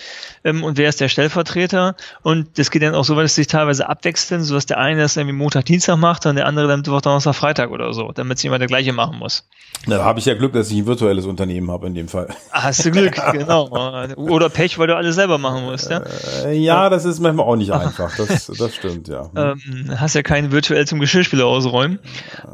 [0.44, 1.96] ähm, und wer ist der Stellvertreter?
[2.22, 5.16] Und das geht dann auch so weit, dass sich teilweise abwechseln, sodass der eine das
[5.16, 8.46] irgendwie Montag, Dienstag macht und der andere dann Mittwoch, Donnerstag, Freitag oder so, damit sich
[8.46, 9.44] immer der gleiche machen muss.
[9.86, 12.26] Da habe ich ja Glück, dass ich ein virtuelles Unternehmen habe in dem Fall.
[12.50, 13.68] Ah, hast du Glück, genau.
[14.16, 16.02] Oder Pech, weil du alles selber machen musst, ja?
[16.44, 18.16] Äh, ja, das ist manchmal auch nicht einfach.
[18.16, 19.30] Das, das stimmt, ja.
[19.36, 22.00] Ähm, hast ja keinen virtuell zum Geschirrspüler ausräumen.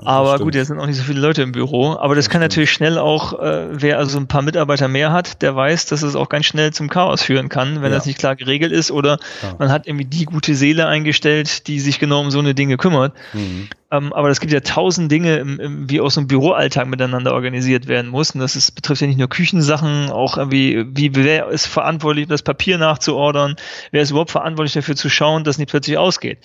[0.04, 1.92] Aber gut, jetzt sind auch nicht so viele Leute im Büro.
[1.92, 2.52] Aber das, das kann stimmt.
[2.52, 6.16] natürlich schnell auch, äh, wer also ein paar Mitarbeiter mehr hat, der weiß, dass es
[6.16, 7.96] auch ganz schnell zum Chaos führen kann, wenn ja.
[7.96, 9.54] das nicht klar geregelt ist oder ja.
[9.58, 13.14] man hat irgendwie die gute Seele eingestellt, die sich genau um so eine Dinge kümmert.
[13.32, 13.68] Mhm.
[13.90, 17.32] Ähm, aber es gibt ja tausend Dinge, im, im, wie aus so einem Büroalltag miteinander
[17.32, 18.30] organisiert werden muss.
[18.32, 22.42] Und das ist, betrifft ja nicht nur Küchensachen, auch irgendwie, wie wer ist verantwortlich, das
[22.42, 23.56] Papier nachzuordern,
[23.90, 26.38] wer ist überhaupt verantwortlich dafür zu schauen, dass nicht plötzlich ausgeht.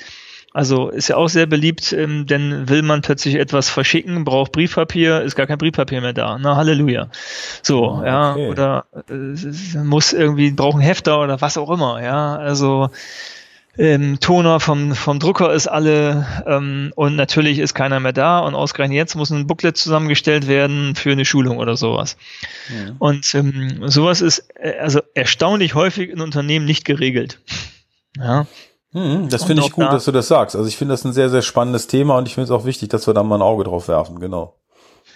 [0.51, 5.21] Also ist ja auch sehr beliebt, ähm, denn will man plötzlich etwas verschicken, braucht Briefpapier,
[5.21, 6.39] ist gar kein Briefpapier mehr da.
[6.39, 7.09] Na Halleluja.
[7.61, 8.07] So, oh, okay.
[8.07, 12.35] ja, oder äh, muss irgendwie brauchen Hefter oder was auch immer, ja.
[12.35, 12.89] Also
[13.79, 18.53] ähm, Toner vom, vom Drucker ist alle ähm, und natürlich ist keiner mehr da und
[18.53, 22.17] ausgerechnet jetzt muss ein Booklet zusammengestellt werden für eine Schulung oder sowas.
[22.69, 22.93] Ja.
[22.99, 27.39] Und ähm, sowas ist äh, also erstaunlich häufig in Unternehmen nicht geregelt.
[28.17, 28.47] Ja.
[28.91, 30.57] Hm, das finde ich gut, da, dass du das sagst.
[30.57, 32.89] Also ich finde das ein sehr, sehr spannendes Thema und ich finde es auch wichtig,
[32.89, 34.58] dass wir da mal ein Auge drauf werfen, genau.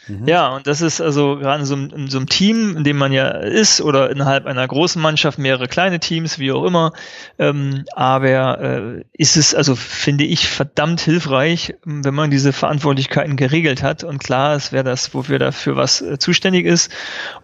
[0.08, 0.28] Mhm.
[0.28, 3.12] Ja, und das ist also gerade in so, in so, einem Team, in dem man
[3.12, 6.92] ja ist, oder innerhalb einer großen Mannschaft, mehrere kleine Teams, wie auch immer.
[7.40, 13.82] Ähm, aber äh, ist es, also finde ich, verdammt hilfreich, wenn man diese Verantwortlichkeiten geregelt
[13.82, 16.92] hat und klar ist, wer das, wofür dafür was äh, zuständig ist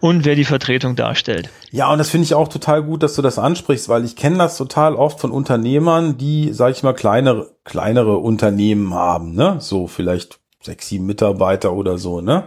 [0.00, 1.48] und wer die Vertretung darstellt.
[1.70, 4.38] Ja, und das finde ich auch total gut, dass du das ansprichst, weil ich kenne
[4.38, 9.56] das total oft von Unternehmern, die, sag ich mal, kleinere, kleinere Unternehmen haben, ne?
[9.60, 12.44] So vielleicht sechs, sieben Mitarbeiter oder so, ne?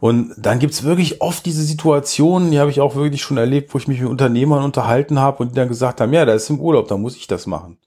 [0.00, 3.78] Und dann gibt's wirklich oft diese Situationen, die habe ich auch wirklich schon erlebt, wo
[3.78, 6.60] ich mich mit Unternehmern unterhalten habe und die dann gesagt haben, ja, der ist im
[6.60, 7.78] Urlaub, da muss ich das machen.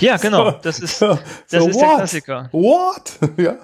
[0.00, 1.18] Ja, genau, das ist, das
[1.48, 2.48] so, ist der Klassiker.
[2.52, 3.18] What?
[3.36, 3.56] Ja.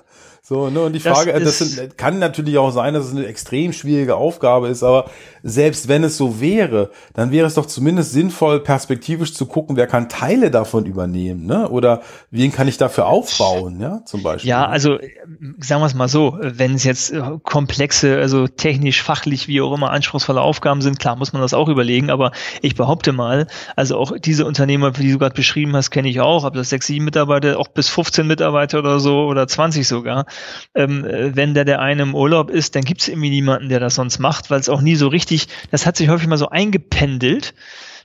[0.42, 3.24] So, ne, und die Frage, das, das sind, kann natürlich auch sein, dass es eine
[3.26, 5.08] extrem schwierige Aufgabe ist, aber
[5.42, 9.86] selbst wenn es so wäre, dann wäre es doch zumindest sinnvoll, perspektivisch zu gucken, wer
[9.86, 11.68] kann Teile davon übernehmen, ne?
[11.68, 14.48] Oder wen kann ich dafür aufbauen, ja, zum Beispiel.
[14.48, 14.98] Ja, also
[15.58, 19.72] sagen wir es mal so, wenn es jetzt äh, komplexe, also technisch, fachlich, wie auch
[19.72, 23.98] immer anspruchsvolle Aufgaben sind, klar muss man das auch überlegen, aber ich behaupte mal, also
[23.98, 27.04] auch diese Unternehmer, die du gerade beschrieben hast, kenne ich auch, ob das sechs, sieben
[27.04, 30.26] Mitarbeiter, auch bis 15 Mitarbeiter oder so oder 20 sogar
[30.74, 33.80] ähm, äh, wenn der der eine im Urlaub ist, dann gibt es irgendwie niemanden, der
[33.80, 35.29] das sonst macht, weil es auch nie so richtig,
[35.70, 37.54] das hat sich häufig mal so eingependelt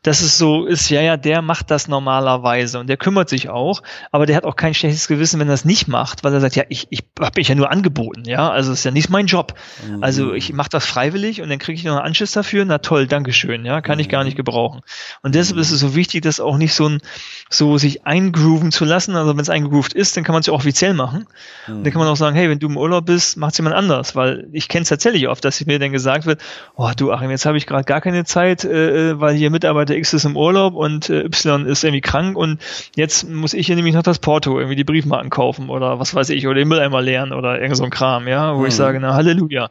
[0.05, 3.81] dass es so ist, ja, ja, der macht das normalerweise und der kümmert sich auch,
[4.11, 6.55] aber der hat auch kein schlechtes Gewissen, wenn er das nicht macht, weil er sagt,
[6.55, 9.55] ja, ich, ich habe mich ja nur angeboten, ja, also ist ja nicht mein Job.
[9.87, 10.03] Mhm.
[10.03, 13.07] Also ich mache das freiwillig und dann kriege ich noch einen Anschiss dafür, na toll,
[13.07, 14.43] Dankeschön, ja, kann ich gar nicht mhm.
[14.43, 14.81] gebrauchen.
[15.23, 17.01] Und deshalb ist es so wichtig, das auch nicht so ein,
[17.49, 20.53] so sich eingrooven zu lassen, also wenn es eingegroovt ist, dann kann man es ja
[20.53, 21.25] auch offiziell machen.
[21.67, 21.83] Mhm.
[21.83, 24.47] Dann kann man auch sagen, hey, wenn du im Urlaub bist, macht jemand anders, weil
[24.51, 26.41] ich kenne es tatsächlich oft, dass mir dann gesagt wird,
[26.75, 29.94] oh du Achim, jetzt habe ich gerade gar keine Zeit, äh, äh weil hier Mitarbeiter
[29.95, 32.59] X ist im Urlaub und äh, Y ist irgendwie krank und
[32.95, 36.29] jetzt muss ich hier nämlich noch das Porto, irgendwie die Briefmarken kaufen oder was weiß
[36.29, 38.67] ich, oder den Mülleimer leeren oder irgend so ein Kram, ja, wo mhm.
[38.67, 39.69] ich sage, na Halleluja.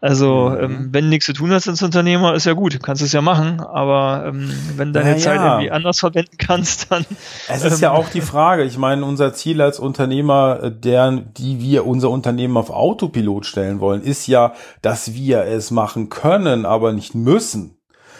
[0.00, 0.64] Also, mhm.
[0.64, 3.60] ähm, wenn nichts zu tun hast als Unternehmer, ist ja gut, kannst es ja machen,
[3.60, 7.04] aber ähm, wenn deine ja, Zeit irgendwie anders verwenden kannst, dann.
[7.48, 11.10] Es ist ähm, ja auch die Frage, ich meine, unser Ziel als Unternehmer, äh, der,
[11.12, 14.52] die wir unser Unternehmen auf Autopilot stellen wollen, ist ja,
[14.82, 17.77] dass wir es machen können, aber nicht müssen.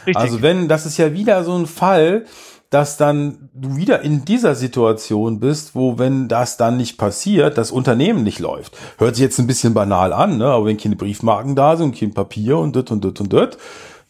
[0.08, 0.22] Richtig.
[0.22, 2.24] Also wenn, das ist ja wieder so ein Fall,
[2.70, 7.70] dass dann du wieder in dieser Situation bist, wo wenn das dann nicht passiert, das
[7.70, 8.76] Unternehmen nicht läuft.
[8.98, 10.46] Hört sich jetzt ein bisschen banal an, ne?
[10.46, 13.56] aber wenn keine Briefmarken da sind kein Papier und das und das und das,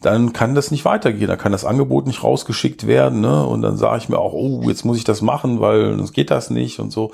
[0.00, 1.28] dann kann das nicht weitergehen.
[1.28, 3.20] Da kann das Angebot nicht rausgeschickt werden.
[3.20, 3.44] Ne?
[3.46, 6.30] Und dann sage ich mir auch, oh, jetzt muss ich das machen, weil sonst geht
[6.30, 7.12] das nicht und so.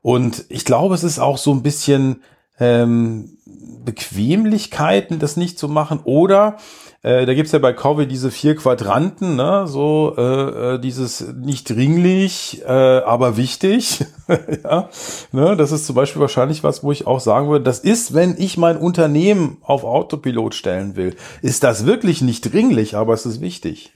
[0.00, 2.22] Und ich glaube, es ist auch so ein bisschen
[2.60, 3.38] ähm,
[3.84, 6.00] Bequemlichkeiten, das nicht zu machen.
[6.04, 6.56] Oder
[7.02, 9.66] äh, da gibt's ja bei Covey diese vier Quadranten, ne?
[9.66, 14.04] so äh, äh, dieses nicht dringlich, äh, aber wichtig.
[14.64, 14.88] ja,
[15.30, 15.56] ne?
[15.56, 18.58] Das ist zum Beispiel wahrscheinlich was, wo ich auch sagen würde, das ist, wenn ich
[18.58, 23.92] mein Unternehmen auf Autopilot stellen will, ist das wirklich nicht dringlich, aber es ist wichtig.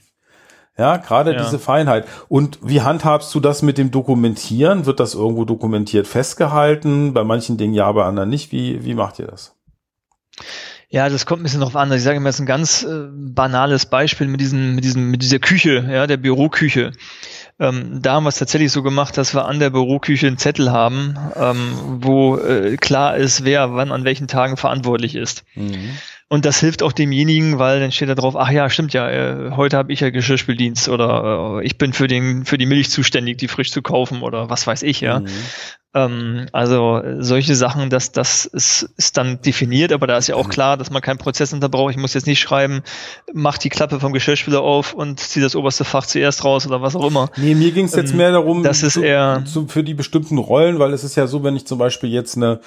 [0.77, 1.43] Ja, gerade ja.
[1.43, 2.07] diese Feinheit.
[2.29, 4.85] Und wie handhabst du das mit dem Dokumentieren?
[4.85, 7.13] Wird das irgendwo dokumentiert festgehalten?
[7.13, 8.51] Bei manchen Dingen ja, bei anderen nicht.
[8.51, 9.55] Wie, wie macht ihr das?
[10.89, 11.91] Ja, das kommt ein bisschen drauf an.
[11.91, 15.11] Also ich sage immer, das ist ein ganz äh, banales Beispiel mit diesem, mit diesem,
[15.11, 16.91] mit dieser Küche, ja, der Büroküche.
[17.59, 20.71] Ähm, da haben wir es tatsächlich so gemacht, dass wir an der Büroküche einen Zettel
[20.71, 25.43] haben, ähm, wo äh, klar ist, wer wann an welchen Tagen verantwortlich ist.
[25.55, 25.97] Mhm.
[26.33, 29.51] Und das hilft auch demjenigen, weil dann steht da drauf, ach ja, stimmt ja, äh,
[29.51, 33.37] heute habe ich ja Geschirrspüldienst oder äh, ich bin für den für die Milch zuständig,
[33.37, 35.19] die frisch zu kaufen oder was weiß ich, ja.
[35.19, 35.27] Mhm.
[35.93, 40.47] Ähm, also solche Sachen, das, das ist, ist dann definiert, aber da ist ja auch
[40.47, 40.49] mhm.
[40.49, 41.91] klar, dass man keinen Prozess hinterbraucht.
[41.91, 42.81] Ich muss jetzt nicht schreiben,
[43.31, 46.95] mach die Klappe vom Geschirrspüler auf und zieh das oberste Fach zuerst raus oder was
[46.95, 47.29] auch immer.
[47.37, 49.93] Nee, mir ging es jetzt ähm, mehr darum, das ist zu, eher zu, für die
[49.93, 52.59] bestimmten Rollen, weil es ist ja so, wenn ich zum Beispiel jetzt eine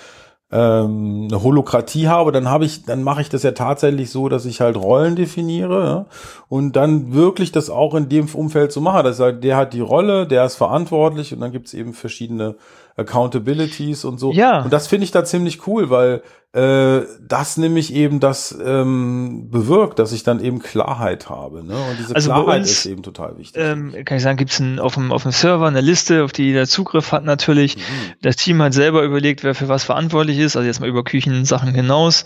[0.53, 4.45] ähm, eine Holokratie habe, dann habe ich, dann mache ich das ja tatsächlich so, dass
[4.45, 6.07] ich halt Rollen definiere ja,
[6.49, 9.03] und dann wirklich das auch in dem Umfeld so mache.
[9.03, 12.55] Das heißt, der hat die Rolle, der ist verantwortlich und dann gibt es eben verschiedene
[12.97, 14.33] Accountabilities und so.
[14.33, 14.63] Ja.
[14.63, 16.23] Und das finde ich da ziemlich cool, weil
[16.57, 21.63] äh, das nämlich eben das ähm, bewirkt, dass ich dann eben Klarheit habe.
[21.63, 21.75] Ne?
[21.75, 23.63] Und diese also Klarheit uns, ist eben total wichtig.
[23.63, 26.45] Ähm, kann ich sagen, gibt es auf dem, auf dem Server eine Liste, auf die
[26.45, 27.77] jeder Zugriff hat natürlich.
[27.77, 27.83] Mhm.
[28.23, 31.75] Das Team hat selber überlegt, wer für was verantwortlich ist, also jetzt mal über Küchensachen
[31.75, 32.25] hinaus.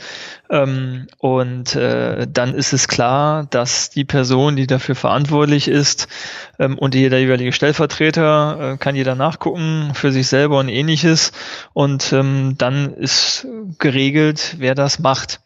[0.48, 6.06] Ähm, und äh, dann ist es klar, dass die Person, die dafür verantwortlich ist,
[6.60, 11.32] ähm, und jeder jeweilige Stellvertreter äh, kann jeder nachgucken für sich selber und ähnliches.
[11.72, 13.46] Und ähm, dann ist
[13.78, 14.19] geregelt,
[14.58, 15.40] wer das macht.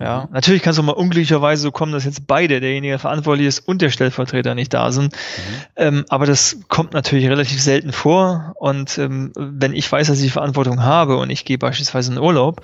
[0.00, 0.32] Ja, mhm.
[0.32, 3.60] natürlich kann es auch mal unglücklicherweise so kommen, dass jetzt beide, derjenige, der verantwortlich ist
[3.60, 5.12] und der Stellvertreter nicht da sind.
[5.12, 5.54] Mhm.
[5.76, 8.54] Ähm, aber das kommt natürlich relativ selten vor.
[8.56, 12.62] Und ähm, wenn ich weiß, dass ich Verantwortung habe und ich gehe beispielsweise in Urlaub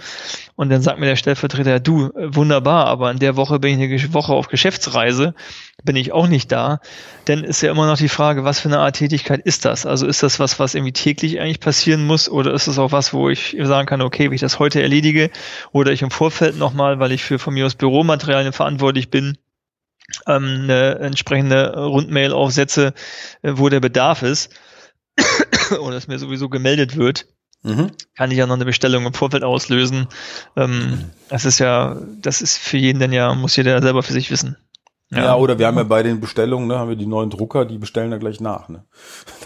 [0.55, 4.15] und dann sagt mir der Stellvertreter, du, wunderbar, aber in der Woche bin ich eine
[4.15, 5.35] Woche auf Geschäftsreise,
[5.83, 6.81] bin ich auch nicht da,
[7.25, 9.87] dann ist ja immer noch die Frage, was für eine Art Tätigkeit ist das?
[9.87, 13.13] Also ist das was, was irgendwie täglich eigentlich passieren muss oder ist es auch was,
[13.13, 15.31] wo ich sagen kann, okay, wenn ich das heute erledige
[15.73, 19.39] oder ich im Vorfeld nochmal, weil ich für von mir aus Büromaterialien verantwortlich bin,
[20.27, 22.95] ähm, eine entsprechende Rundmail aufsetze,
[23.43, 24.53] äh, wo der Bedarf ist
[25.81, 27.27] oder es mir sowieso gemeldet wird.
[27.63, 27.93] Mhm.
[28.15, 30.09] Kann ich ja noch eine Bestellung im Vorfeld auslösen.
[30.55, 34.31] Ähm, das ist ja, das ist für jeden denn ja, muss jeder selber für sich
[34.31, 34.57] wissen.
[35.15, 35.25] Ja.
[35.25, 35.37] ja.
[35.37, 38.11] oder wir haben ja bei den Bestellungen, ne, haben wir die neuen Drucker, die bestellen
[38.11, 38.69] da gleich nach.
[38.69, 38.85] Ne?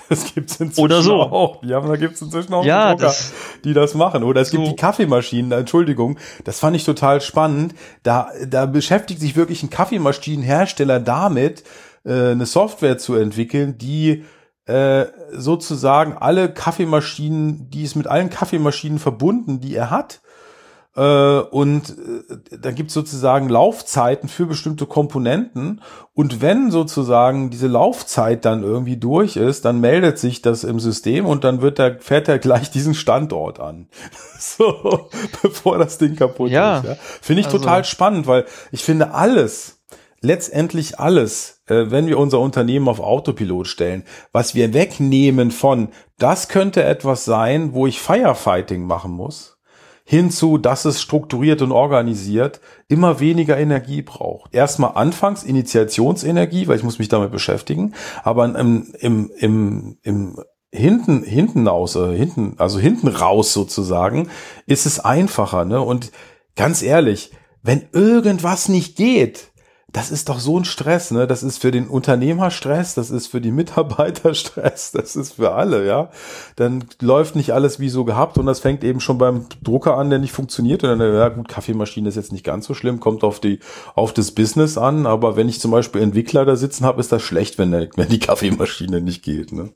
[0.09, 1.21] Das gibt's inzwischen oder so.
[1.21, 1.61] auch.
[1.61, 4.23] Die haben, da gibt's inzwischen auch ja, Drucker, das, die das machen.
[4.23, 4.57] Oder es so.
[4.57, 7.75] gibt die Kaffeemaschinen, Entschuldigung, das fand ich total spannend.
[8.05, 11.65] Da, da beschäftigt sich wirklich ein Kaffeemaschinenhersteller damit,
[12.05, 14.25] äh, eine Software zu entwickeln, die
[14.69, 20.21] äh, sozusagen alle Kaffeemaschinen, die ist mit allen Kaffeemaschinen verbunden, die er hat,
[21.01, 25.81] und äh, da gibt es sozusagen Laufzeiten für bestimmte Komponenten.
[26.13, 31.27] Und wenn sozusagen diese Laufzeit dann irgendwie durch ist, dann meldet sich das im System
[31.27, 33.89] und dann wird er, fährt er gleich diesen Standort an.
[34.39, 35.09] so,
[35.43, 36.85] bevor das Ding kaputt ja, ist.
[36.85, 36.97] Ja.
[37.23, 37.59] Finde ich also.
[37.59, 39.79] total spannend, weil ich finde alles,
[40.21, 46.49] letztendlich alles, äh, wenn wir unser Unternehmen auf Autopilot stellen, was wir wegnehmen von, das
[46.49, 49.58] könnte etwas sein, wo ich Firefighting machen muss,
[50.11, 54.55] hinzu, dass es strukturiert und organisiert immer weniger Energie braucht.
[54.55, 57.93] Erstmal anfangs Initiationsenergie, weil ich muss mich damit beschäftigen,
[58.25, 60.41] aber im, im, im, im
[60.73, 64.31] hinten, hinten aus, äh, hinten, also hinten raus sozusagen,
[64.65, 65.83] ist es einfacher, ne?
[65.83, 66.11] Und
[66.57, 69.53] ganz ehrlich, wenn irgendwas nicht geht,
[69.91, 71.27] das ist doch so ein Stress, ne?
[71.27, 75.53] Das ist für den Unternehmer Stress, das ist für die Mitarbeiter Stress, das ist für
[75.53, 76.11] alle, ja.
[76.57, 80.11] Dann läuft nicht alles wie so gehabt und das fängt eben schon beim Drucker an,
[80.11, 80.85] der nicht funktioniert.
[80.85, 83.61] Und dann, ja gut, Kaffeemaschine ist jetzt nicht ganz so schlimm, kommt auf die,
[83.95, 85.07] auf das Business an.
[85.07, 88.11] Aber wenn ich zum Beispiel Entwickler da sitzen habe, ist das schlecht, wenn, der, wenn
[88.11, 89.71] die Kaffeemaschine nicht geht, ne?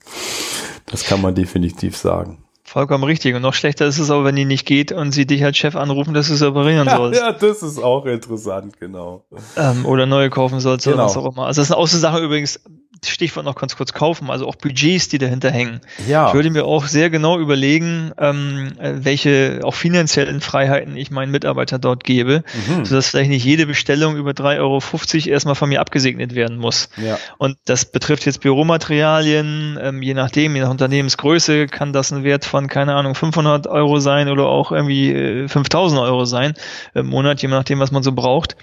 [0.87, 2.45] Das kann man definitiv sagen.
[2.73, 3.35] Vollkommen richtig.
[3.35, 5.77] Und noch schlechter ist es aber, wenn die nicht geht und sie dich als Chef
[5.77, 7.21] anrufen, dass du es reparieren sollst.
[7.21, 9.27] Ja, das ist auch interessant, genau.
[9.59, 10.97] Ähm, oder neue kaufen sollst genau.
[10.97, 11.45] oder was auch immer.
[11.45, 12.61] Also das ist eine Außensache übrigens,
[13.05, 15.81] Stichwort noch ganz kurz kaufen, also auch Budgets, die dahinter hängen.
[16.07, 16.29] Ja.
[16.29, 21.81] Ich würde mir auch sehr genau überlegen, ähm, welche auch finanziellen Freiheiten ich meinen Mitarbeitern
[21.81, 22.85] dort gebe, mhm.
[22.85, 26.89] sodass vielleicht nicht jede Bestellung über 3,50 Euro erstmal von mir abgesegnet werden muss.
[26.97, 27.19] Ja.
[27.39, 32.45] Und das betrifft jetzt Büromaterialien, ähm, je nachdem, je nach Unternehmensgröße kann das ein Wert
[32.45, 36.55] von, keine Ahnung, 500 Euro sein oder auch irgendwie äh, 5000 Euro sein
[36.95, 38.57] im Monat, je nachdem, was man so braucht.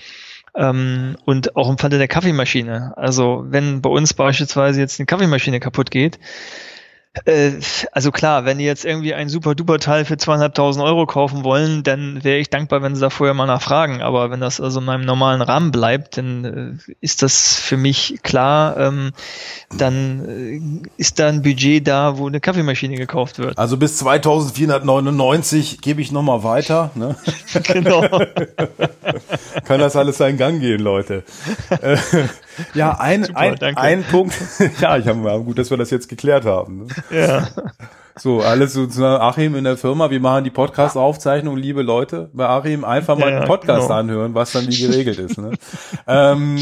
[0.56, 2.94] Ähm, und auch im Falle der Kaffeemaschine.
[2.96, 6.20] Also wenn bei uns beispielsweise jetzt eine Kaffeemaschine kaputt geht,
[7.26, 7.54] äh,
[7.92, 11.84] also klar, wenn die jetzt irgendwie ein super duper Teil für zweieinhalbtausend Euro kaufen wollen,
[11.84, 14.02] dann wäre ich dankbar, wenn sie da vorher mal nachfragen.
[14.02, 16.46] Aber wenn das also in meinem normalen Rahmen bleibt, dann
[16.88, 18.78] äh, ist das für mich klar.
[18.78, 19.12] Ähm,
[19.76, 23.58] dann äh, ist da ein Budget da, wo eine Kaffeemaschine gekauft wird.
[23.58, 26.92] Also bis 2499 gebe ich nochmal weiter.
[26.96, 27.16] Ne?
[27.64, 28.04] genau.
[29.65, 31.23] Kann das alles seinen Gang gehen, Leute.
[31.82, 31.97] Äh,
[32.73, 34.36] ja, ein, Super, ein, ein Punkt.
[34.80, 36.86] ja, ich habe gut, dass wir das jetzt geklärt haben.
[36.86, 36.88] Ne?
[37.12, 37.47] Ja.
[38.17, 42.47] So, alles so zu Achim in der Firma, wir machen die Podcast-Aufzeichnung, liebe Leute, bei
[42.47, 43.99] Achim einfach mal ja, den Podcast genau.
[43.99, 45.38] anhören, was dann wie geregelt ist.
[45.38, 45.52] Ne?
[46.06, 46.60] ähm,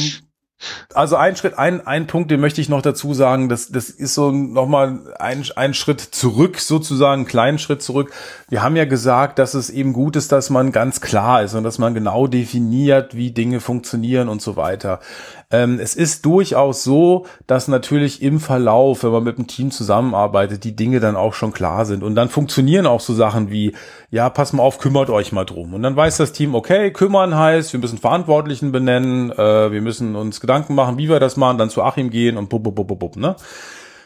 [0.93, 4.15] also ein Schritt, ein, ein Punkt, den möchte ich noch dazu sagen, das, das ist
[4.15, 8.11] so nochmal ein, ein Schritt zurück, sozusagen, einen kleinen Schritt zurück.
[8.49, 11.63] Wir haben ja gesagt, dass es eben gut ist, dass man ganz klar ist und
[11.63, 14.99] dass man genau definiert, wie Dinge funktionieren und so weiter.
[15.49, 20.65] Ähm, es ist durchaus so, dass natürlich im Verlauf, wenn man mit dem Team zusammenarbeitet,
[20.65, 22.03] die Dinge dann auch schon klar sind.
[22.03, 23.73] Und dann funktionieren auch so Sachen wie,
[24.11, 25.73] ja, pass mal auf, kümmert euch mal drum.
[25.73, 30.17] Und dann weiß das Team, okay, kümmern heißt, wir müssen Verantwortlichen benennen, äh, wir müssen
[30.17, 32.99] uns Gedanken machen, wie wir das machen, dann zu Achim gehen und bub, bub, bub,
[32.99, 33.35] bub, ne?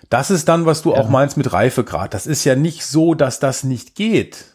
[0.10, 1.00] Das ist dann, was du ja.
[1.00, 2.14] auch meinst mit Reifegrad.
[2.14, 4.46] Das ist ja nicht so, dass das nicht geht.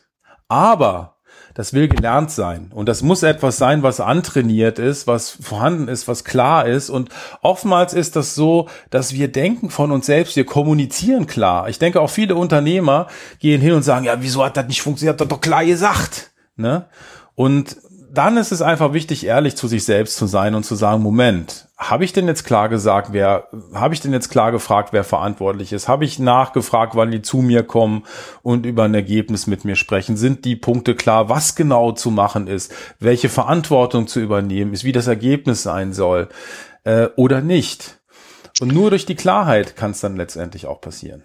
[0.49, 1.16] Aber
[1.57, 2.71] das will gelernt sein.
[2.75, 6.91] Und das muss etwas sein, was antrainiert ist, was vorhanden ist, was klar ist.
[6.91, 7.09] Und
[7.41, 11.71] oftmals ist das so, dass wir denken von uns selbst, wir kommunizieren klar.
[11.71, 13.07] Ich denke auch viele Unternehmer
[13.39, 15.19] gehen hin und sagen, ja, wieso hat das nicht funktioniert?
[15.19, 16.31] Hat doch klar gesagt.
[16.57, 16.85] Ne?
[17.35, 17.79] Und
[18.13, 21.66] dann ist es einfach wichtig, ehrlich zu sich selbst zu sein und zu sagen, Moment,
[21.79, 25.75] habe ich denn jetzt klar gesagt, wer, habe ich denn jetzt klar gefragt, wer verantwortlich
[25.75, 25.89] ist?
[25.89, 28.05] Habe ich nachgefragt, wann die zu mir kommen
[28.43, 30.17] und über ein Ergebnis mit mir sprechen?
[30.17, 34.93] Sind die Punkte klar, was genau zu machen ist, welche Verantwortung zu übernehmen ist, wie
[34.93, 36.29] das Ergebnis sein soll
[36.85, 37.99] äh, oder nicht?
[38.61, 41.25] Und nur durch die Klarheit kann es dann letztendlich auch passieren.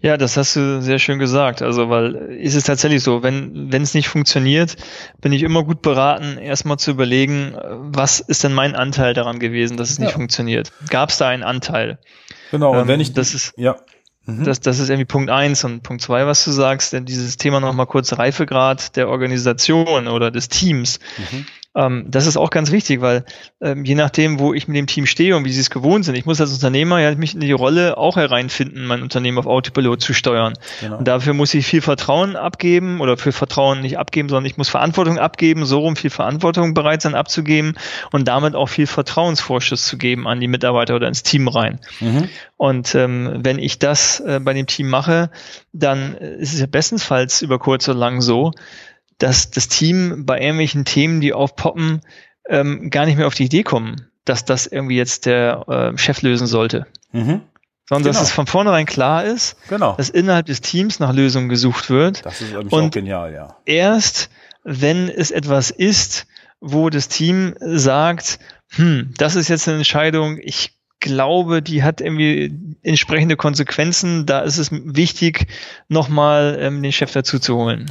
[0.00, 1.62] Ja, das hast du sehr schön gesagt.
[1.62, 4.76] Also, weil ist es tatsächlich so, wenn wenn es nicht funktioniert,
[5.20, 7.56] bin ich immer gut beraten, erstmal zu überlegen,
[7.92, 10.04] was ist denn mein Anteil daran gewesen, dass es ja.
[10.04, 10.72] nicht funktioniert?
[10.90, 11.98] Gab es da einen Anteil?
[12.50, 12.72] Genau.
[12.72, 13.76] Und ähm, wenn ich das ist ja
[14.26, 14.44] mhm.
[14.44, 17.60] das, das ist irgendwie Punkt eins und Punkt zwei, was du sagst, denn dieses Thema
[17.60, 21.00] nochmal kurz Reifegrad der Organisation oder des Teams.
[21.18, 21.46] Mhm.
[21.76, 23.24] Ähm, das ist auch ganz wichtig, weil
[23.60, 26.14] ähm, je nachdem, wo ich mit dem Team stehe und wie sie es gewohnt sind,
[26.14, 30.00] ich muss als Unternehmer ja mich in die Rolle auch hereinfinden, mein Unternehmen auf Autopilot
[30.00, 30.54] zu steuern.
[30.80, 30.98] Genau.
[30.98, 34.68] Und dafür muss ich viel Vertrauen abgeben oder für Vertrauen nicht abgeben, sondern ich muss
[34.68, 37.74] Verantwortung abgeben, so rum viel Verantwortung bereit sein abzugeben
[38.12, 41.80] und damit auch viel Vertrauensvorschuss zu geben an die Mitarbeiter oder ins Team rein.
[42.00, 42.28] Mhm.
[42.56, 45.30] Und ähm, wenn ich das äh, bei dem Team mache,
[45.72, 48.52] dann ist es ja bestensfalls über kurz oder lang so,
[49.18, 52.00] dass das Team bei irgendwelchen Themen, die aufpoppen,
[52.48, 56.22] ähm, gar nicht mehr auf die Idee kommen, dass das irgendwie jetzt der äh, Chef
[56.22, 56.86] lösen sollte.
[57.12, 57.42] Mhm.
[57.86, 58.18] Sondern genau.
[58.18, 59.94] dass es von vornherein klar ist, genau.
[59.96, 62.24] dass innerhalb des Teams nach Lösungen gesucht wird.
[62.24, 63.56] Das ist und auch genial, ja.
[63.66, 64.30] Erst
[64.64, 66.26] wenn es etwas ist,
[66.60, 68.38] wo das Team sagt,
[68.70, 74.56] hm, das ist jetzt eine Entscheidung, ich glaube, die hat irgendwie entsprechende Konsequenzen, da ist
[74.56, 75.46] es wichtig,
[75.88, 77.90] nochmal ähm, den Chef dazu zu holen.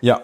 [0.00, 0.22] Ja,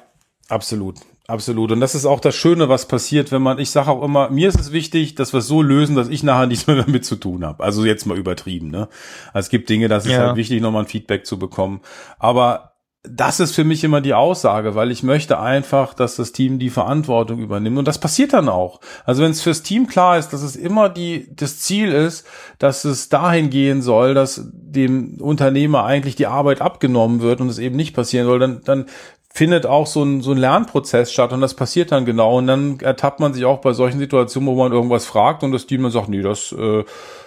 [0.48, 0.96] Absolut.
[1.28, 1.70] Absolut.
[1.70, 4.48] Und das ist auch das Schöne, was passiert, wenn man, ich sage auch immer, mir
[4.48, 7.16] ist es wichtig, dass wir es so lösen, dass ich nachher nichts mehr damit zu
[7.16, 7.62] tun habe.
[7.62, 8.88] Also jetzt mal übertrieben, ne?
[9.32, 10.26] Also es gibt Dinge, das ist ja.
[10.26, 11.80] halt wichtig, nochmal ein Feedback zu bekommen.
[12.18, 12.72] Aber
[13.04, 16.70] das ist für mich immer die Aussage, weil ich möchte einfach, dass das Team die
[16.70, 17.78] Verantwortung übernimmt.
[17.78, 18.80] Und das passiert dann auch.
[19.04, 22.24] Also wenn es fürs Team klar ist, dass es immer die, das Ziel ist,
[22.58, 27.58] dass es dahin gehen soll, dass dem Unternehmer eigentlich die Arbeit abgenommen wird und es
[27.58, 28.86] eben nicht passieren soll, dann, dann
[29.34, 32.78] findet auch so ein, so ein Lernprozess statt und das passiert dann genau und dann
[32.80, 35.92] ertappt man sich auch bei solchen Situationen, wo man irgendwas fragt und das Team dann
[35.92, 36.84] sagt, nee, das, äh,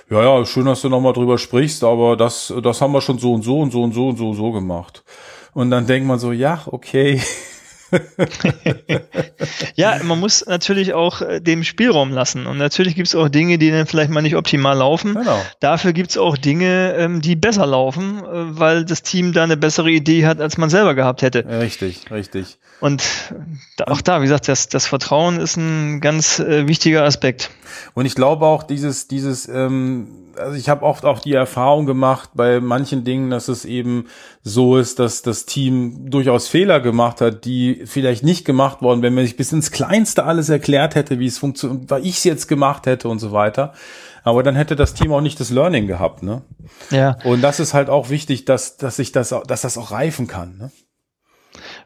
[0.10, 3.34] ja, ja, schön, dass du nochmal drüber sprichst, aber das, das haben wir schon so
[3.34, 5.04] und so und so und so und so und so gemacht.
[5.54, 7.22] Und dann denkt man so, ja, okay,
[9.76, 12.46] ja, man muss natürlich auch äh, dem Spielraum lassen.
[12.48, 15.16] Und natürlich gibt es auch Dinge, die dann vielleicht mal nicht optimal laufen.
[15.16, 15.42] Genau.
[15.60, 19.58] Dafür gibt es auch Dinge, ähm, die besser laufen, äh, weil das Team da eine
[19.58, 21.46] bessere Idee hat, als man selber gehabt hätte.
[21.48, 22.58] Richtig, richtig.
[22.80, 23.04] Und
[23.86, 27.50] auch da, wie gesagt, das, das Vertrauen ist ein ganz äh, wichtiger Aspekt.
[27.94, 32.32] Und ich glaube auch, dieses, dieses, ähm, also ich habe oft auch die Erfahrung gemacht
[32.34, 34.08] bei manchen Dingen, dass es eben
[34.44, 39.14] so ist, dass das Team durchaus Fehler gemacht hat, die vielleicht nicht gemacht worden, wenn
[39.14, 42.48] man sich bis ins Kleinste alles erklärt hätte, wie es funktioniert, weil ich es jetzt
[42.48, 43.74] gemacht hätte und so weiter.
[44.24, 46.42] Aber dann hätte das Team auch nicht das Learning gehabt, ne?
[46.90, 47.18] Ja.
[47.26, 50.58] Und das ist halt auch wichtig, dass, dass sich das, dass das auch reifen kann,
[50.58, 50.72] ne?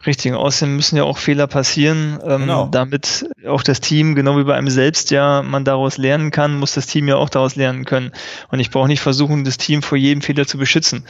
[0.06, 2.70] Richtig, außerdem müssen ja auch Fehler passieren, ähm, genau.
[2.72, 6.74] damit auch das Team, genau wie bei einem selbst ja, man daraus lernen kann, muss
[6.74, 8.12] das Team ja auch daraus lernen können.
[8.50, 11.04] Und ich brauche nicht versuchen, das Team vor jedem Fehler zu beschützen.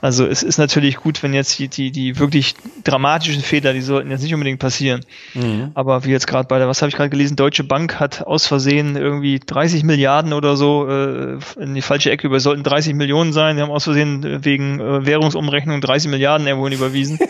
[0.00, 2.54] Also es ist natürlich gut, wenn jetzt die, die, die wirklich
[2.84, 5.00] dramatischen Fehler, die sollten jetzt nicht unbedingt passieren.
[5.34, 5.72] Mhm.
[5.74, 8.46] Aber wie jetzt gerade bei der, was habe ich gerade gelesen, Deutsche Bank hat aus
[8.46, 13.32] Versehen irgendwie 30 Milliarden oder so äh, in die falsche Ecke über, sollten 30 Millionen
[13.32, 17.18] sein, die haben aus Versehen wegen äh, Währungsumrechnung 30 Milliarden irgendwohin überwiesen.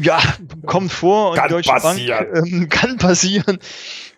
[0.00, 0.20] ja,
[0.66, 2.32] kommt vor und kann die Deutsche passieren.
[2.32, 3.58] Bank ähm, kann passieren.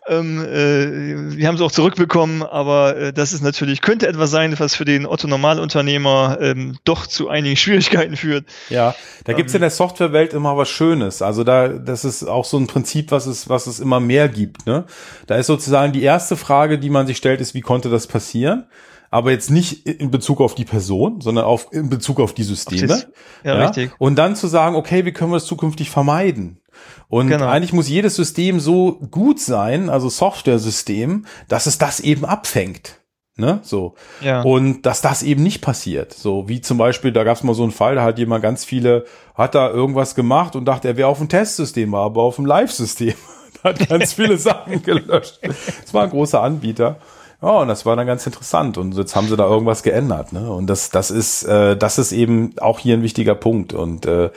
[0.09, 4.59] Ähm, äh, wir haben es auch zurückbekommen, aber äh, das ist natürlich, könnte etwas sein,
[4.59, 8.45] was für den Otto-Normalunternehmer ähm, doch zu einigen Schwierigkeiten führt.
[8.69, 11.23] Ja, da gibt's ähm, in der Softwarewelt immer was Schönes.
[11.23, 14.67] Also da, das ist auch so ein Prinzip, was es, was es immer mehr gibt.
[14.67, 14.85] Ne?
[15.29, 18.67] Da ist sozusagen die erste Frage, die man sich stellt, ist, wie konnte das passieren?
[19.13, 22.87] Aber jetzt nicht in Bezug auf die Person, sondern auf, in Bezug auf die Systeme.
[22.87, 23.09] Das,
[23.45, 23.93] ja, ja, richtig.
[23.99, 26.63] Und dann zu sagen, okay, wie können wir es zukünftig vermeiden?
[27.09, 27.47] Und genau.
[27.47, 33.01] eigentlich muss jedes System so gut sein, also Software-System, dass es das eben abfängt.
[33.37, 33.95] Ne, so.
[34.23, 34.43] Ja.
[34.43, 36.15] Und dass das eben nicht passiert.
[36.15, 38.65] So, wie zum Beispiel, da gab es mal so einen Fall, da hat jemand ganz
[38.65, 42.47] viele, hat da irgendwas gemacht und dachte, er wäre auf dem Testsystem, aber auf dem
[42.47, 43.15] Live-System.
[43.63, 45.39] hat ganz viele Sachen gelöscht.
[45.43, 46.97] Das war ein großer Anbieter.
[47.43, 48.79] Ja, und das war dann ganz interessant.
[48.79, 50.33] Und jetzt haben sie da irgendwas geändert.
[50.33, 50.51] Ne?
[50.51, 53.73] Und das, das ist, äh, das ist eben auch hier ein wichtiger Punkt.
[53.73, 54.31] Und äh,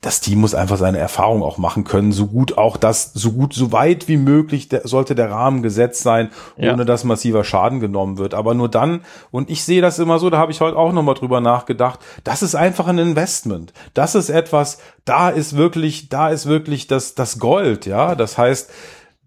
[0.00, 3.52] das Team muss einfach seine Erfahrung auch machen können, so gut auch das, so gut,
[3.52, 6.84] so weit wie möglich der, sollte der Rahmen gesetzt sein, ohne ja.
[6.84, 8.32] dass massiver Schaden genommen wird.
[8.32, 9.00] Aber nur dann,
[9.32, 12.42] und ich sehe das immer so, da habe ich heute auch nochmal drüber nachgedacht, das
[12.42, 13.72] ist einfach ein Investment.
[13.92, 18.14] Das ist etwas, da ist wirklich, da ist wirklich das, das Gold, ja.
[18.14, 18.70] Das heißt,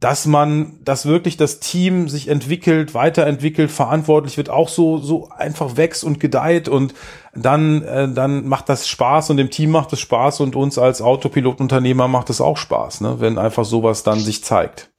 [0.02, 5.78] dass man, dass wirklich das Team sich entwickelt, weiterentwickelt, verantwortlich wird, auch so, so einfach
[5.78, 6.96] wächst und gedeiht und
[7.36, 11.04] dann, äh, dann macht das Spaß und dem Team macht es Spaß und uns als
[11.04, 14.90] Autopilotunternehmer macht es auch Spaß, ne, wenn einfach sowas dann sich zeigt.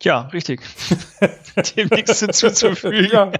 [0.00, 0.62] Ja, richtig.
[1.76, 3.08] Dem nichts hinzuzufügen.
[3.12, 3.32] Ja.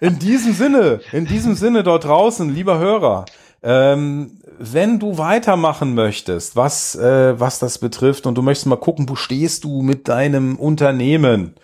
[0.00, 3.24] In diesem Sinne, in diesem Sinne dort draußen, lieber Hörer,
[3.66, 9.08] ähm, wenn du weitermachen möchtest, was, äh, was das betrifft, und du möchtest mal gucken,
[9.08, 11.56] wo stehst du mit deinem Unternehmen?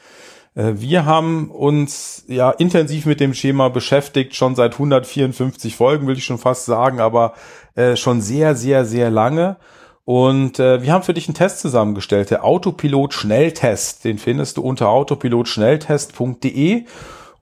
[0.57, 6.18] Äh, wir haben uns ja intensiv mit dem Schema beschäftigt, schon seit 154 Folgen, will
[6.18, 7.34] ich schon fast sagen, aber
[7.76, 9.57] äh, schon sehr, sehr, sehr lange.
[10.05, 14.05] Und äh, wir haben für dich einen Test zusammengestellt, der Autopilot Schnelltest.
[14.05, 16.84] Den findest du unter autopilotschnelltest.de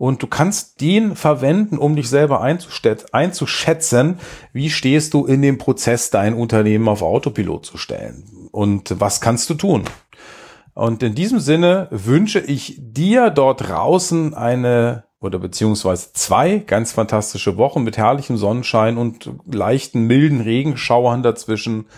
[0.01, 4.19] und du kannst den verwenden, um dich selber einzuschätzen,
[4.55, 9.51] wie stehst du in dem Prozess, dein Unternehmen auf Autopilot zu stellen und was kannst
[9.51, 9.85] du tun.
[10.73, 17.59] Und in diesem Sinne wünsche ich dir dort draußen eine oder beziehungsweise zwei ganz fantastische
[17.59, 21.89] Wochen mit herrlichem Sonnenschein und leichten, milden Regenschauern dazwischen.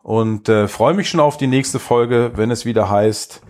[0.00, 3.42] Und äh, freue mich schon auf die nächste Folge, wenn es wieder heißt,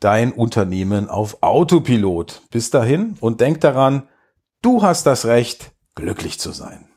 [0.00, 2.42] dein Unternehmen auf Autopilot.
[2.50, 4.08] Bis dahin und denk daran,
[4.62, 6.87] du hast das Recht, glücklich zu sein.